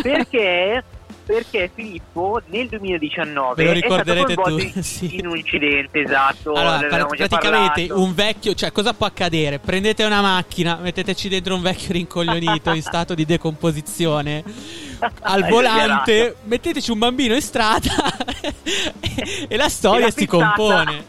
perché, 0.00 0.84
perché 1.26 1.70
Filippo 1.74 2.40
nel 2.46 2.68
2019 2.68 3.54
Ve 3.54 3.64
lo 3.64 3.72
è 3.72 3.78
stato 3.78 4.14
ricorderete 4.14 4.34
tu, 4.34 4.58
in, 4.58 4.82
sì. 4.82 5.18
in 5.18 5.26
un 5.26 5.36
incidente, 5.36 6.02
esatto. 6.02 6.52
Allora, 6.52 6.86
praticamente 6.86 7.86
parlato. 7.86 8.00
un 8.00 8.14
vecchio, 8.14 8.54
cioè 8.54 8.70
cosa 8.70 8.94
può 8.94 9.06
accadere? 9.06 9.58
Prendete 9.58 10.04
una 10.04 10.20
macchina, 10.20 10.76
metteteci 10.76 11.28
dentro 11.28 11.56
un 11.56 11.62
vecchio 11.62 11.92
rincoglionito 11.94 12.72
in 12.72 12.82
stato 12.82 13.14
di 13.14 13.24
decomposizione 13.24 14.90
al 15.22 15.46
volante, 15.48 16.36
metteteci 16.44 16.90
un 16.90 16.98
bambino 16.98 17.34
in 17.34 17.40
strada 17.42 17.90
e 19.48 19.56
la 19.56 19.68
storia 19.68 20.00
E 20.06 20.08
la 20.08 20.10
si 20.10 20.26
compone. 20.26 21.04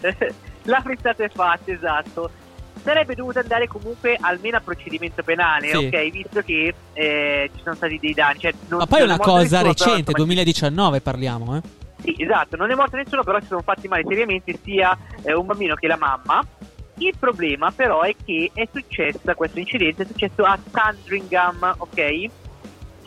La 0.66 0.80
frittata 0.80 1.22
è 1.22 1.28
fatta, 1.28 1.70
esatto. 1.70 2.28
Sarebbe 2.82 3.14
dovuto 3.14 3.38
andare 3.38 3.68
comunque 3.68 4.16
almeno 4.20 4.56
a 4.56 4.60
procedimento 4.60 5.22
penale, 5.22 5.68
Sì. 5.68 5.76
ok? 5.76 6.10
Visto 6.10 6.42
che 6.42 6.74
eh, 6.92 7.50
ci 7.54 7.60
sono 7.62 7.76
stati 7.76 7.98
dei 8.00 8.12
danni. 8.12 8.40
Cioè, 8.40 8.52
non- 8.68 8.78
Ma 8.80 8.86
poi 8.86 9.00
è 9.00 9.04
una 9.04 9.16
cosa 9.18 9.40
nessuno, 9.40 9.60
però, 9.60 9.68
recente, 9.68 10.10
insomma, 10.10 10.16
2019 10.18 11.00
parliamo, 11.00 11.56
eh. 11.56 11.60
Sì, 12.02 12.14
esatto, 12.18 12.56
non 12.56 12.70
è 12.70 12.74
morto 12.74 12.96
nessuno, 12.96 13.22
però 13.22 13.38
si 13.40 13.46
sono 13.46 13.62
fatti 13.62 13.86
male 13.88 14.02
seriamente 14.08 14.58
sia 14.64 14.96
eh, 15.22 15.32
un 15.34 15.46
bambino 15.46 15.74
che 15.76 15.86
la 15.86 15.96
mamma. 15.96 16.44
Il 16.98 17.14
problema 17.18 17.70
però 17.70 18.02
è 18.02 18.14
che 18.24 18.50
è 18.54 18.66
successa 18.72 19.34
questo 19.34 19.58
incidente, 19.60 20.02
è 20.02 20.06
successo 20.06 20.42
a 20.44 20.58
Sandringham, 20.72 21.74
ok? 21.78 22.26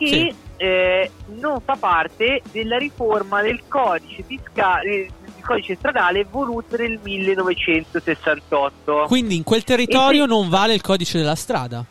Che 0.00 0.06
Sì. 0.06 0.34
eh, 0.56 1.10
non 1.38 1.60
fa 1.60 1.76
parte 1.76 2.42
della 2.50 2.78
riforma 2.78 3.42
del 3.42 3.62
codice 3.68 4.22
fiscale 4.22 5.08
del 5.24 5.44
codice 5.44 5.74
stradale 5.76 6.24
voluto 6.24 6.76
nel 6.76 6.98
1968. 7.02 9.04
Quindi 9.06 9.36
in 9.36 9.42
quel 9.44 9.64
territorio 9.64 10.22
se- 10.22 10.28
non 10.28 10.48
vale 10.48 10.74
il 10.74 10.80
codice 10.80 11.18
della 11.18 11.34
strada. 11.34 11.84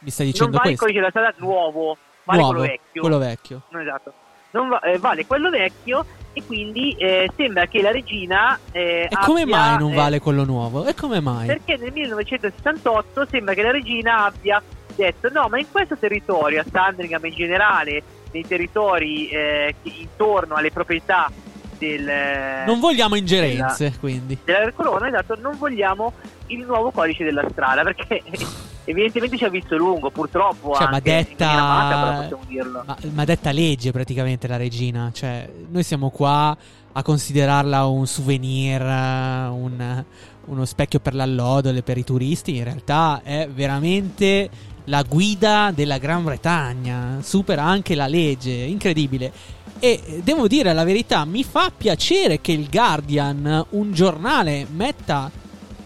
Mi 0.00 0.10
stai 0.10 0.26
non 0.26 0.32
dicendo 0.32 0.56
vale 0.56 0.70
il 0.70 0.78
questo? 0.78 0.84
codice 0.84 0.98
della 0.98 1.10
strada 1.10 1.34
nuovo, 1.38 1.96
vale 2.24 2.38
Nuovo, 2.40 2.54
quello 2.58 2.70
vecchio. 2.72 3.00
quello 3.00 3.18
vecchio. 3.18 3.60
No, 3.68 3.80
esatto. 3.80 4.12
Non 4.52 4.68
va- 4.68 4.80
eh, 4.80 4.98
vale 4.98 5.26
quello 5.26 5.50
vecchio 5.50 6.04
e 6.32 6.42
quindi 6.44 6.92
eh, 6.98 7.30
sembra 7.36 7.66
che 7.66 7.82
la 7.82 7.90
regina 7.92 8.58
eh, 8.72 9.06
E 9.10 9.16
come 9.24 9.42
abbia, 9.42 9.56
mai 9.56 9.78
non 9.78 9.92
eh, 9.92 9.94
vale 9.94 10.18
quello 10.18 10.44
nuovo? 10.44 10.86
E 10.86 10.94
come 10.94 11.20
mai? 11.20 11.46
Perché 11.46 11.76
nel 11.76 11.92
1968 11.92 13.26
sembra 13.30 13.54
che 13.54 13.62
la 13.62 13.70
regina 13.70 14.24
abbia 14.24 14.60
detto 15.04 15.28
no, 15.32 15.48
ma 15.48 15.58
in 15.58 15.66
questo 15.70 15.96
territorio, 15.96 16.60
a 16.60 16.64
Sandringham 16.70 17.24
in 17.26 17.34
generale, 17.34 18.02
nei 18.32 18.46
territori 18.46 19.28
eh, 19.28 19.74
intorno 19.82 20.54
alle 20.54 20.70
proprietà 20.70 21.30
del, 21.78 22.06
eh, 22.08 22.64
Non 22.66 22.78
vogliamo 22.80 23.14
ingerenze, 23.16 23.94
quindi. 23.98 24.38
della 24.44 24.70
corona, 24.72 25.08
esatto, 25.08 25.36
non 25.40 25.56
vogliamo 25.58 26.12
il 26.48 26.60
nuovo 26.66 26.90
codice 26.90 27.24
della 27.24 27.44
strada 27.50 27.82
perché 27.82 28.22
evidentemente 28.84 29.36
ci 29.38 29.44
ha 29.44 29.48
visto 29.48 29.76
lungo, 29.76 30.10
purtroppo 30.10 30.74
Cioè, 30.74 30.88
ma 30.90 31.00
detta, 31.00 32.18
possiamo 32.20 32.42
dirlo. 32.46 32.82
ma, 32.84 32.96
ma 33.12 33.24
detta 33.24 33.50
legge 33.52 33.90
praticamente 33.92 34.46
la 34.46 34.56
regina. 34.56 35.10
Cioè, 35.12 35.48
noi 35.68 35.82
siamo 35.82 36.10
qua 36.10 36.56
a 36.92 37.02
considerarla 37.02 37.86
un 37.86 38.06
souvenir, 38.06 38.82
un- 38.82 40.04
uno 40.46 40.64
specchio 40.64 40.98
per 40.98 41.14
l'allodole, 41.14 41.82
per 41.82 41.96
i 41.98 42.04
turisti. 42.04 42.56
In 42.56 42.64
realtà 42.64 43.20
è 43.22 43.48
veramente 43.48 44.48
la 44.90 45.02
guida 45.04 45.70
della 45.72 45.96
Gran 45.98 46.24
Bretagna. 46.24 47.18
Supera 47.22 47.62
anche 47.62 47.94
la 47.94 48.08
legge, 48.08 48.50
incredibile. 48.50 49.32
E 49.78 50.00
eh, 50.04 50.20
devo 50.22 50.46
dire 50.46 50.74
la 50.74 50.84
verità, 50.84 51.24
mi 51.24 51.42
fa 51.44 51.70
piacere 51.74 52.40
che 52.40 52.52
il 52.52 52.68
Guardian, 52.68 53.64
un 53.70 53.92
giornale, 53.92 54.66
metta 54.68 55.30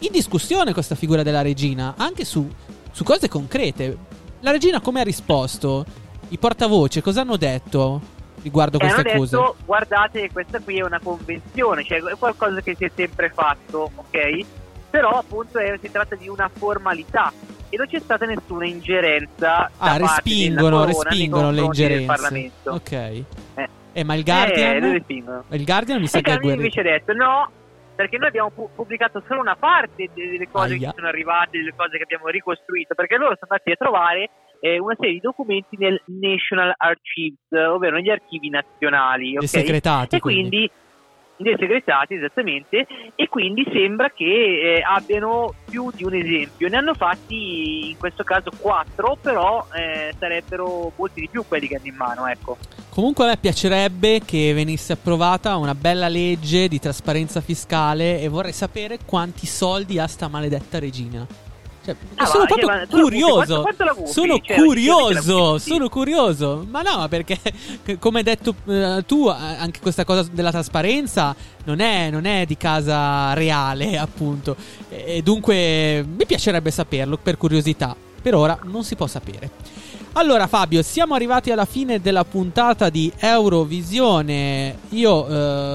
in 0.01 0.11
discussione 0.11 0.73
questa 0.73 0.97
figura 0.97 1.23
della 1.23 1.43
regina, 1.43 1.95
anche 1.97 2.25
su, 2.25 2.51
su 2.90 3.05
cose 3.05 3.29
concrete. 3.29 3.97
La 4.40 4.51
regina 4.51 4.81
come 4.81 5.01
ha 5.01 5.05
risposto? 5.05 5.85
I 6.31 6.38
portavoce 6.38 7.03
cosa 7.03 7.21
hanno 7.21 7.37
detto 7.37 8.01
riguardo 8.43 8.79
E 8.79 8.85
hanno 8.85 8.95
queste 8.95 9.12
accuse? 9.12 9.37
detto 9.37 9.57
guardate 9.64 10.21
che 10.23 10.31
questa 10.33 10.59
qui 10.61 10.79
è 10.79 10.83
una 10.83 11.01
convenzione, 11.03 11.85
cioè 11.85 12.03
è 12.03 12.17
qualcosa 12.19 12.61
che 12.61 12.75
si 12.77 12.85
è 12.85 12.90
sempre 12.95 13.31
fatto, 13.35 13.90
ok? 13.95 14.45
Però 14.90 15.11
appunto 15.11 15.59
è- 15.59 15.79
si 15.81 15.90
tratta 15.90 16.14
di 16.17 16.29
una 16.29 16.51
formalità 16.53 17.33
e 17.75 17.77
non 17.77 17.87
c'è 17.87 17.99
stata 17.99 18.25
nessuna 18.27 18.67
ingerenza 18.67 19.71
Ah, 19.79 19.97
respingono, 19.97 20.85
respingono 20.85 21.51
le 21.51 21.61
confronti 21.61 21.83
del 21.83 21.91
ingerenze. 21.91 22.07
Parlamento. 22.07 22.71
Ok. 22.71 22.93
Eh. 22.93 23.69
Eh, 23.97 24.05
ma 24.05 24.15
il 24.15 24.21
Eh, 24.21 24.25
Guardian? 24.25 24.93
respingono. 24.93 25.45
il 25.51 25.65
Guardian 25.65 26.01
mi 26.01 26.07
sa 26.07 26.19
E 26.19 26.21
che 26.23 26.31
Guardian 26.31 26.55
invece 26.57 26.81
ha 26.81 26.83
detto 26.83 27.13
no, 27.13 27.51
perché 27.95 28.19
noi 28.19 28.29
abbiamo 28.29 28.51
pu- 28.51 28.69
pubblicato 28.75 29.23
solo 29.29 29.41
una 29.41 29.55
parte 29.57 30.11
de- 30.15 30.31
delle 30.31 30.49
cose 30.51 30.75
Aia. 30.75 30.89
che 30.91 30.95
sono 30.97 31.09
arrivate, 31.09 31.59
delle 31.59 31.73
cose 31.77 31.97
che 31.97 32.03
abbiamo 32.03 32.29
ricostruito, 32.29 32.95
perché 32.95 33.17
loro 33.17 33.37
sono 33.39 33.51
andati 33.53 33.71
a 33.71 33.77
trovare 33.77 34.31
eh, 34.61 34.79
una 34.79 34.95
serie 34.99 35.13
di 35.15 35.21
documenti 35.21 35.77
nel 35.77 36.01
National 36.07 36.73
Archives, 36.77 37.39
ovvero 37.51 37.97
negli 37.97 38.09
archivi 38.11 38.49
nazionali. 38.49 39.37
ok? 39.37 39.47
segretati, 39.47 40.17
E 40.17 40.21
quindi 40.21 40.71
dei 41.37 41.57
segretati 41.59 42.14
esattamente 42.14 42.87
e 43.14 43.29
quindi 43.29 43.66
sembra 43.73 44.11
che 44.11 44.25
eh, 44.25 44.83
abbiano 44.83 45.55
più 45.68 45.90
di 45.94 46.05
un 46.05 46.14
esempio 46.14 46.68
ne 46.68 46.77
hanno 46.77 46.94
fatti 46.94 47.90
in 47.90 47.99
questo 47.99 48.23
caso 48.23 48.51
quattro 48.59 49.16
però 49.20 49.66
eh, 49.75 50.14
sarebbero 50.18 50.92
molti 50.97 51.20
di 51.20 51.29
più 51.29 51.44
quelli 51.47 51.66
che 51.66 51.77
hanno 51.77 51.87
in 51.87 51.97
mano 51.97 52.27
ecco 52.27 52.57
Comunque 52.94 53.25
a 53.25 53.27
me 53.27 53.37
piacerebbe 53.38 54.20
che 54.25 54.53
venisse 54.55 54.92
approvata 54.92 55.57
una 55.57 55.75
bella 55.75 56.07
legge 56.07 56.68
di 56.68 56.79
trasparenza 56.79 57.40
fiscale 57.40 58.20
e 58.20 58.29
vorrei 58.29 58.53
sapere 58.53 59.01
quanti 59.05 59.47
soldi 59.47 59.99
ha 59.99 60.07
sta 60.07 60.29
maledetta 60.29 60.79
regina. 60.79 61.27
Cioè, 61.85 61.94
Ah, 62.16 62.27
sono 62.27 62.47
proprio 62.47 62.66
cioè, 62.68 62.87
curioso. 62.88 63.62
gufi, 63.62 63.75
quanto- 63.77 63.85
quanto 63.94 64.07
sono 64.12 64.38
Cioè, 64.42 64.57
curioso. 64.57 65.59
Sono 65.59 65.88
curioso. 65.88 66.66
Ma 66.70 66.81
no, 66.83 67.07
perché 67.09 67.38
come 68.01 68.18
hai 68.18 68.25
detto 68.25 68.55
eh, 68.66 69.05
tu, 69.07 69.29
anche 69.29 69.81
questa 69.81 70.05
cosa 70.05 70.27
della 70.33 70.51
trasparenza 70.51 71.35
non 71.64 71.81
è, 71.81 72.09
non 72.11 72.25
è 72.25 72.47
di 72.47 72.57
casa 72.57 73.33
reale, 73.35 73.97
appunto. 73.99 74.57
E 74.88 75.20
dunque 75.23 76.03
mi 76.07 76.25
piacerebbe 76.27 76.70
saperlo 76.70 77.18
per 77.23 77.37
curiosità. 77.37 77.94
Per 78.23 78.35
ora 78.35 78.59
non 78.62 78.83
si 78.85 78.97
può 78.97 79.07
sapere. 79.07 79.51
Allora 80.16 80.46
Fabio, 80.46 80.81
siamo 80.83 81.14
arrivati 81.14 81.50
alla 81.50 81.64
fine 81.64 82.00
della 82.00 82.24
puntata 82.24 82.88
di 82.88 83.12
Eurovisione. 83.18 84.79
Io 84.90 85.27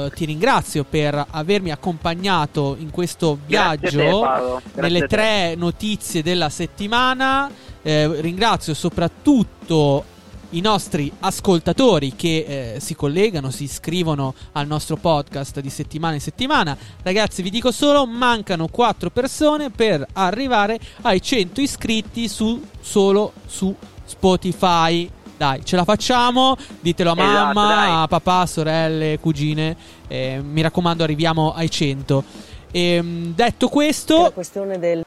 eh, 0.06 0.12
ti 0.16 0.24
ringrazio 0.24 0.86
per 0.86 1.26
avermi 1.30 1.72
accompagnato 1.72 2.78
in 2.80 2.90
questo 2.90 3.34
te, 3.34 3.48
viaggio. 3.48 4.22
Grazie 4.22 4.62
nelle 4.76 5.00
te. 5.02 5.08
tre 5.08 5.56
notizie 5.56 6.24
della 6.24 6.48
settimana. 6.48 7.52
Eh, 7.82 8.22
ringrazio 8.22 8.74
soprattutto 8.74 10.06
i 10.52 10.62
nostri 10.62 11.12
ascoltatori 11.20 12.16
che 12.16 12.76
eh, 12.76 12.80
si 12.80 12.96
collegano, 12.96 13.52
si 13.52 13.66
iscrivono 13.66 14.34
al 14.54 14.68
nostro 14.68 14.96
podcast 14.96 15.60
di 15.60 15.70
settimana 15.70 16.14
in 16.14 16.22
settimana. 16.22 16.78
Ragazzi, 17.04 17.42
vi 17.42 17.50
dico 17.50 17.74
solo, 17.74 18.06
mancano 18.06 18.70
quattro 18.70 19.10
persone 19.10 19.70
per 19.70 20.08
arrivare 20.14 20.80
ai 21.02 21.22
100 21.22 21.60
iscritti 21.60 22.30
su, 22.30 22.66
solo 22.80 23.34
su 23.46 23.76
Spotify. 24.10 25.10
Dai, 25.38 25.64
ce 25.64 25.76
la 25.78 25.86
facciamo. 25.86 26.58
Ditelo 26.82 27.12
a 27.12 27.14
Esatto, 27.14 27.54
mamma, 27.54 27.68
dai. 27.76 27.90
a 28.04 28.08
papà, 28.08 28.46
sorelle, 28.46 29.20
cugine. 29.20 29.76
Eh, 30.08 30.42
mi 30.44 30.62
raccomando, 30.62 31.04
arriviamo 31.04 31.54
ai 31.54 31.70
100. 31.72 32.24
Ehm, 32.72 33.34
detto 33.36 33.70
questo, 33.70 34.24
La 34.24 34.32
questione 34.32 34.78
del 34.80 35.06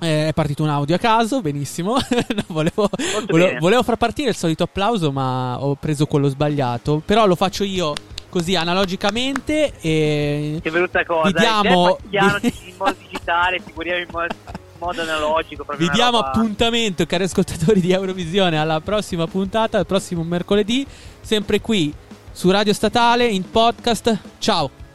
eh, 0.00 0.28
è 0.28 0.32
partito 0.32 0.62
un 0.62 0.68
audio 0.68 0.94
a 0.94 0.98
caso, 0.98 1.40
benissimo. 1.40 1.96
No, 2.36 2.44
volevo, 2.46 2.88
volevo- 3.26 3.58
volevo 3.58 3.82
far 3.82 3.96
partire 3.96 4.28
il 4.30 4.36
solito 4.36 4.62
applauso, 4.62 5.10
ma 5.10 5.60
ho 5.60 5.74
preso 5.74 6.06
quello 6.06 6.28
sbagliato. 6.28 7.02
Però 7.04 7.26
lo 7.26 7.34
faccio 7.34 7.64
io 7.64 7.94
così 8.28 8.54
analogicamente. 8.54 9.72
E 9.80 10.60
che 10.62 10.70
brutta 10.70 11.04
cosa 11.04 11.30
Vi 11.30 11.32
diamo- 11.32 11.96
Te 11.96 12.02
Pacchiano 12.02 12.38
in 12.42 12.74
modo 12.78 12.94
digitale 13.00 13.58
figuriamo 13.58 13.98
in 14.00 14.06
modo, 14.12 14.34
modo 14.78 15.02
analogico 15.02 15.64
vi 15.76 15.88
diamo 15.90 16.18
roba- 16.18 16.28
appuntamento, 16.28 17.04
cari 17.06 17.24
ascoltatori 17.24 17.80
di 17.80 17.92
Eurovisione, 17.92 18.58
alla 18.58 18.80
prossima 18.80 19.26
puntata, 19.26 19.78
al 19.78 19.86
prossimo 19.86 20.22
mercoledì, 20.22 20.86
sempre 21.20 21.60
qui 21.60 21.92
su 22.32 22.50
Radio 22.50 22.72
Statale 22.72 23.26
in 23.26 23.50
podcast. 23.50 24.18
Ciao. 24.38 24.87